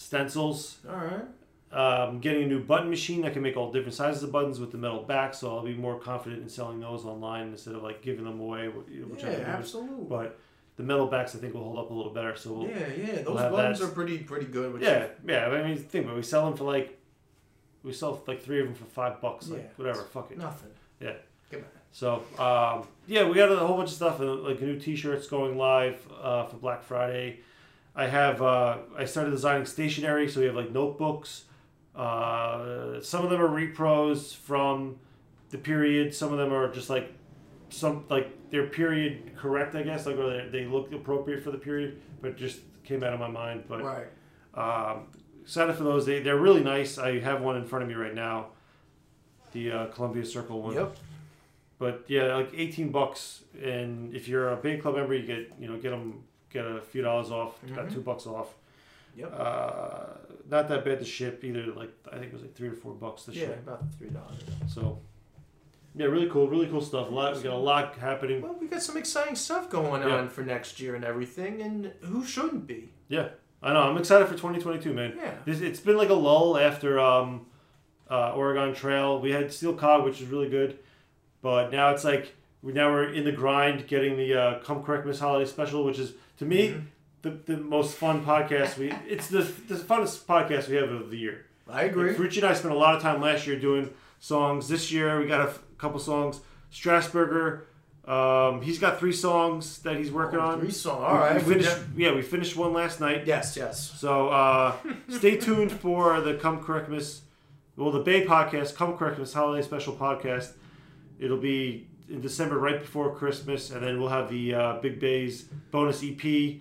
stencils. 0.01 0.79
all 0.89 0.97
right. 0.97 1.25
Um, 1.73 2.19
getting 2.19 2.43
a 2.43 2.47
new 2.47 2.59
button 2.65 2.91
machine 2.91 3.23
that 3.23 3.33
can 3.33 3.43
make 3.43 3.57
all 3.57 3.71
different 3.71 3.95
sizes 3.95 4.25
of 4.25 4.33
buttons 4.33 4.59
with 4.59 4.73
the 4.73 4.79
metal 4.79 5.05
back, 5.05 5.35
so 5.35 5.57
I'll 5.57 5.63
be 5.65 5.75
more 5.75 6.01
confident 6.01 6.43
in 6.43 6.49
selling 6.49 6.81
those 6.81 7.05
online 7.05 7.49
instead 7.49 7.77
of 7.77 7.83
like 7.85 8.03
giving 8.03 8.25
them 8.25 8.41
away, 8.41 8.67
which 8.67 9.23
Yeah, 9.23 9.31
been 9.37 9.45
absolutely. 9.45 10.05
But 10.09 10.37
the 10.77 10.83
metal 10.83 11.07
backs, 11.07 11.37
I 11.37 11.39
think, 11.39 11.55
will 11.55 11.63
hold 11.63 11.79
up 11.79 11.91
a 11.91 11.95
little 11.95 12.13
better. 12.13 12.35
So 12.35 12.53
we'll, 12.55 12.69
yeah, 12.69 12.89
yeah. 12.99 13.13
Those 13.23 13.27
we'll 13.27 13.51
buttons 13.51 13.79
that. 13.79 13.85
are 13.87 13.91
pretty 13.93 14.19
pretty 14.19 14.47
good. 14.47 14.83
Yeah, 14.83 15.07
yeah. 15.25 15.47
I 15.47 15.63
mean, 15.63 15.77
think 15.77 16.07
about 16.07 16.15
it. 16.15 16.17
We 16.17 16.23
sell 16.25 16.45
them 16.47 16.57
for 16.57 16.65
like, 16.65 16.99
we 17.85 17.93
sell 17.93 18.21
like 18.27 18.43
three 18.43 18.59
of 18.61 18.67
them 18.67 18.75
for 18.75 18.87
five 18.87 19.21
bucks. 19.21 19.49
Like 19.49 19.61
Yeah. 19.61 19.69
whatever, 19.77 20.03
fuck 20.03 20.33
it. 20.33 20.39
Nothing. 20.39 20.71
Yeah. 20.99 21.13
So 21.93 22.23
um, 22.39 22.87
yeah, 23.07 23.29
we 23.29 23.35
got 23.35 23.51
a 23.53 23.57
whole 23.57 23.77
bunch 23.77 23.91
of 23.91 23.97
stuff, 23.97 24.19
like 24.21 24.61
new 24.61 24.79
T-shirts 24.79 25.29
going 25.29 25.57
live 25.57 26.05
uh, 26.21 26.47
for 26.47 26.57
Black 26.57 26.83
Friday. 26.83 27.41
I 27.95 28.07
have 28.07 28.41
uh, 28.41 28.79
I 28.97 29.05
started 29.05 29.31
designing 29.31 29.67
stationery, 29.67 30.29
so 30.29 30.41
we 30.41 30.47
have 30.47 30.55
like 30.55 30.71
notebooks. 30.71 31.45
Uh, 31.95 33.01
some 33.01 33.25
of 33.25 33.31
them 33.31 33.41
are 33.41 33.49
repros 33.49 34.35
from 34.35 34.99
the 35.51 35.59
period. 35.59 36.15
Some 36.15 36.33
of 36.33 36.39
them 36.39 36.53
are 36.53 36.73
just 36.73 36.89
like 36.89 37.13
some 37.69 38.05
like 38.09 38.51
they're 38.51 38.67
period 38.67 39.37
correct, 39.37 39.75
I 39.75 39.83
guess. 39.83 40.07
Like 40.07 40.17
or 40.17 40.31
they, 40.31 40.49
they 40.61 40.67
look 40.67 40.93
appropriate 40.93 41.43
for 41.43 41.51
the 41.51 41.59
period, 41.59 42.01
but 42.23 42.37
just 42.37 42.61
came 42.85 43.03
out 43.03 43.13
of 43.13 43.21
my 43.21 43.29
mind. 43.29 43.65
But 43.69 43.83
Right. 43.83 44.07
um, 44.55 45.07
excited 45.43 45.75
for 45.77 45.85
those. 45.85 46.07
They 46.07 46.21
they're 46.21 46.39
really 46.39 46.63
nice. 46.63 46.97
I 46.99 47.19
have 47.21 47.43
one 47.43 47.57
in 47.57 47.65
front 47.65 47.83
of 47.83 47.89
me 47.89 47.95
right 47.95 48.15
now. 48.15 48.49
The 49.53 49.73
uh, 49.73 49.87
Columbia 49.87 50.25
Circle 50.25 50.63
one. 50.63 50.75
Yep. 50.75 50.97
But 51.81 52.05
yeah, 52.07 52.37
like 52.37 52.51
eighteen 52.55 52.91
bucks, 52.93 53.43
and 53.61 54.15
if 54.15 54.29
you're 54.29 54.51
a 54.51 54.57
big 54.57 54.81
club 54.83 54.95
member, 54.97 55.15
you 55.15 55.27
get 55.27 55.53
you 55.59 55.67
know 55.69 55.77
get 55.77 55.91
them 55.91 56.23
get 56.53 56.65
a 56.67 56.81
few 56.81 57.03
dollars 57.03 57.31
off, 57.31 57.59
got 57.75 57.87
Mhm. 57.87 57.95
two 57.95 58.01
bucks 58.01 58.27
off. 58.27 58.55
Yep. 59.17 59.33
Uh, 59.37 60.05
not 60.49 60.69
that 60.69 60.85
bad 60.85 60.99
to 61.01 61.05
ship 61.05 61.43
either. 61.45 61.67
Like 61.67 61.91
I 62.09 62.17
think 62.19 62.27
it 62.27 62.33
was 62.33 62.43
like 62.43 62.55
three 62.55 62.69
or 62.69 62.75
four 62.75 62.93
bucks 62.95 63.25
to 63.25 63.33
yeah, 63.33 63.47
ship. 63.47 63.59
about 63.67 63.83
three 63.99 64.09
dollars. 64.11 64.39
So 64.69 65.01
yeah, 65.95 66.07
really 66.07 66.29
cool, 66.31 66.49
really 66.49 66.69
cool 66.69 66.81
stuff. 66.81 67.09
A 67.09 67.11
lot, 67.15 67.35
we 67.37 67.43
got 67.43 67.55
a 67.55 67.57
lot 67.57 67.97
happening. 67.97 68.43
Well, 68.43 68.57
we 68.61 68.69
got 68.69 68.83
some 68.83 68.97
exciting 68.97 69.35
stuff 69.35 69.69
going 69.69 70.03
Yeah. 70.03 70.17
on 70.17 70.29
for 70.29 70.43
next 70.43 70.79
year 70.81 70.95
and 70.95 71.05
everything, 71.05 71.61
and 71.61 71.87
who 72.03 72.25
shouldn't 72.25 72.67
be? 72.67 72.91
Yeah, 73.09 73.31
I 73.63 73.73
know. 73.73 73.81
I'm 73.83 73.97
excited 73.99 74.29
for 74.29 74.35
2022, 74.37 74.93
man. 74.95 75.15
Yeah. 75.17 75.35
This, 75.45 75.61
it's 75.61 75.81
been 75.81 75.97
like 75.97 76.11
a 76.11 76.15
lull 76.15 76.57
after 76.57 77.01
um, 77.01 77.47
uh, 78.09 78.33
Oregon 78.35 78.73
Trail. 78.75 79.21
We 79.21 79.33
had 79.33 79.53
Steel 79.53 79.75
Cog, 79.75 80.05
which 80.05 80.21
is 80.21 80.29
really 80.29 80.49
good, 80.49 80.79
but 81.43 81.73
now 81.73 81.91
it's 81.91 82.05
like 82.05 82.35
now 82.63 82.91
we're 82.91 83.11
in 83.13 83.25
the 83.25 83.33
grind, 83.33 83.87
getting 83.89 84.17
the 84.17 84.35
uh, 84.35 84.59
Come 84.61 84.83
Correctmas 84.83 85.19
Holiday 85.19 85.49
special, 85.51 85.85
which 85.85 85.99
is 85.99 86.13
to 86.39 86.45
me 86.45 86.69
Mm-hmm. 86.69 86.81
the, 87.23 87.31
the 87.55 87.57
most 87.57 87.97
fun 87.97 88.25
podcast. 88.25 88.79
We 88.79 88.93
it's 89.09 89.29
the 89.29 89.43
the 89.69 89.75
funnest 89.77 90.25
podcast 90.25 90.69
we 90.69 90.77
have 90.77 90.91
of 90.91 91.11
the 91.11 91.17
year. 91.19 91.47
I 91.69 91.85
agree. 91.85 92.09
Like, 92.11 92.17
Frucci 92.19 92.39
and 92.39 92.47
I 92.47 92.55
spent 92.55 92.75
a 92.75 92.77
lot 92.77 92.95
of 92.97 93.03
time 93.03 93.21
last 93.21 93.47
year 93.47 93.59
doing 93.59 93.91
songs. 94.19 94.69
This 94.69 94.91
year 94.91 95.21
we 95.21 95.27
got 95.27 95.41
a 95.47 95.51
f- 95.51 95.61
couple 95.79 96.01
songs. 96.01 96.41
Strasburger, 96.73 97.63
um, 98.07 98.61
he's 98.63 98.79
got 98.79 98.99
three 98.99 99.13
songs 99.13 99.79
that 99.81 99.97
he's 99.97 100.11
working 100.11 100.39
Oh, 100.39 100.43
on. 100.49 100.61
three 100.61 100.71
songs. 100.71 101.01
We- 101.01 101.07
All 101.07 101.15
right. 101.19 101.35
we 101.47 101.55
finished, 101.55 101.77
yeah, 101.97 102.15
we 102.15 102.23
finished 102.23 102.57
one 102.57 102.73
last 102.73 103.01
night. 103.01 103.27
Yes, 103.27 103.57
yes. 103.57 103.79
So 103.99 104.29
uh, 104.29 104.75
stay 105.09 105.37
tuned 105.37 105.71
for 105.73 106.21
the 106.21 106.35
Come 106.35 106.61
Correctmas, 106.63 107.21
well, 107.77 107.91
the 107.93 108.01
BAE 108.01 108.25
podcast, 108.27 108.75
Come 108.75 108.97
Correctmas 108.97 109.33
Holiday 109.33 109.63
Special 109.65 109.95
podcast. 109.95 110.53
It'll 111.19 111.37
be 111.39 111.87
in 112.11 112.21
December, 112.21 112.59
right 112.59 112.81
before 112.81 113.15
Christmas, 113.15 113.71
and 113.71 113.83
then 113.85 114.01
we'll 114.01 114.09
have 114.09 114.29
the 114.29 114.55
uh, 114.55 114.79
Big 114.81 114.99
Bay's 115.01 115.43
bonus 115.71 116.03
EP 116.05 116.57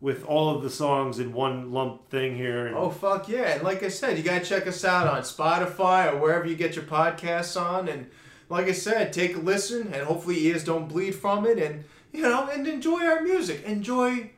with 0.00 0.24
all 0.24 0.54
of 0.54 0.62
the 0.62 0.70
songs 0.70 1.18
in 1.20 1.32
one 1.32 1.72
lump 1.72 2.10
thing 2.10 2.36
here. 2.36 2.66
And 2.66 2.76
Oh 2.76 2.90
fuck 2.90 3.28
yeah! 3.28 3.54
And 3.54 3.62
like 3.62 3.82
I 3.82 3.88
said, 3.88 4.16
you 4.18 4.22
gotta 4.24 4.44
check 4.44 4.66
us 4.66 4.84
out 4.84 5.06
on 5.06 5.22
Spotify 5.22 6.12
or 6.12 6.18
wherever 6.18 6.46
you 6.46 6.56
get 6.56 6.74
your 6.76 6.84
podcasts 6.84 7.60
on. 7.60 7.88
And 7.88 8.10
like 8.48 8.66
I 8.66 8.72
said, 8.72 9.12
take 9.12 9.36
a 9.36 9.40
listen, 9.40 9.92
and 9.92 10.02
hopefully 10.06 10.44
ears 10.46 10.64
don't 10.64 10.88
bleed 10.88 11.12
from 11.14 11.46
it. 11.46 11.58
And 11.58 11.84
you 12.12 12.22
know, 12.22 12.48
and 12.48 12.66
enjoy 12.66 13.04
our 13.04 13.22
music. 13.22 13.62
Enjoy 13.64 14.30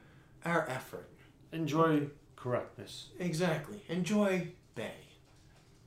our 0.44 0.68
effort. 0.68 1.08
enjoy 1.52 2.08
correctness. 2.36 3.08
Exactly. 3.18 3.82
Enjoy 3.88 4.48
BAE. 4.74 4.90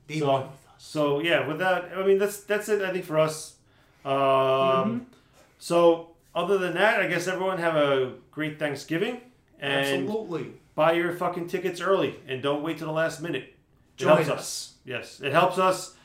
Be 0.08 0.18
So- 0.18 0.26
with 0.36 0.44
us. 0.46 0.54
So 0.78 1.20
yeah, 1.20 1.46
with 1.46 1.58
that, 1.60 1.90
I 1.96 2.04
mean 2.06 2.18
that's 2.18 2.40
that's 2.40 2.68
it. 2.68 2.82
I 2.82 2.92
think 2.92 3.04
for 3.04 3.18
us. 3.18 3.54
Um, 4.04 4.12
Mm-hmm. 4.12 4.98
So 5.58 6.10
other 6.34 6.56
than 6.58 6.74
that, 6.74 7.00
I 7.00 7.08
guess 7.08 7.26
everyone 7.26 7.58
have 7.58 7.74
a 7.74 8.14
great 8.30 8.58
Thanksgiving 8.58 9.20
and 9.58 10.04
Absolutely. 10.04 10.52
buy 10.76 10.92
your 10.92 11.12
fucking 11.12 11.48
tickets 11.48 11.80
early 11.80 12.14
and 12.28 12.40
don't 12.42 12.62
wait 12.62 12.78
to 12.78 12.84
the 12.84 12.92
last 12.92 13.20
minute. 13.20 13.42
It 13.42 13.56
Join 13.96 14.18
helps 14.18 14.30
us. 14.30 14.74
Yes, 14.84 15.20
it 15.20 15.32
helps 15.32 15.58
us. 15.58 15.96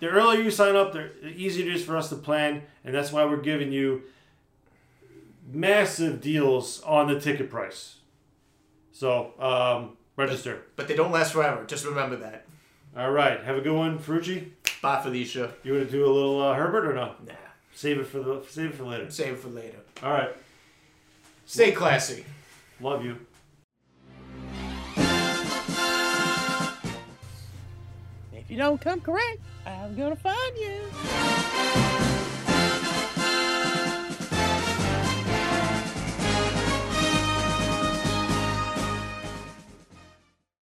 The 0.00 0.08
earlier 0.08 0.42
you 0.42 0.50
sign 0.50 0.76
up, 0.76 0.92
the 0.92 1.10
easier 1.28 1.66
it 1.66 1.74
is 1.74 1.84
for 1.84 1.96
us 1.96 2.10
to 2.10 2.16
plan, 2.16 2.62
and 2.84 2.94
that's 2.94 3.10
why 3.10 3.24
we're 3.24 3.38
giving 3.38 3.72
you 3.72 4.02
massive 5.50 6.20
deals 6.20 6.82
on 6.82 7.08
the 7.08 7.18
ticket 7.18 7.48
price. 7.48 7.96
So 8.92 9.32
um, 9.38 9.96
register. 10.16 10.62
But 10.76 10.88
they 10.88 10.96
don't 10.96 11.12
last 11.12 11.32
forever. 11.32 11.64
Just 11.64 11.86
remember 11.86 12.16
that. 12.16 12.44
All 12.96 13.10
right, 13.10 13.42
have 13.42 13.56
a 13.56 13.60
good 13.60 13.74
one, 13.76 13.98
Farucci. 13.98 14.50
Bye, 14.80 15.02
Felicia. 15.02 15.52
You 15.64 15.74
want 15.74 15.86
to 15.86 15.90
do 15.90 16.04
a 16.06 16.12
little 16.12 16.40
uh, 16.42 16.54
Herbert 16.54 16.86
or 16.86 16.94
no? 16.94 17.14
Nah. 17.26 17.34
Save 17.74 17.98
it 18.00 18.06
for 18.06 18.20
the 18.20 18.42
save 18.48 18.70
it 18.70 18.74
for 18.74 18.84
later. 18.84 19.10
Save 19.10 19.34
it 19.34 19.38
for 19.38 19.48
later. 19.48 19.78
All 20.02 20.12
right, 20.12 20.30
Stay 21.46 21.72
classy. 21.72 22.24
love 22.80 23.04
you. 23.04 23.16
If 28.32 28.50
you 28.50 28.56
don't 28.56 28.80
come 28.80 29.00
correct, 29.00 29.40
I'm 29.66 29.96
gonna 29.96 30.16
find 30.16 30.56
you. 30.56 31.97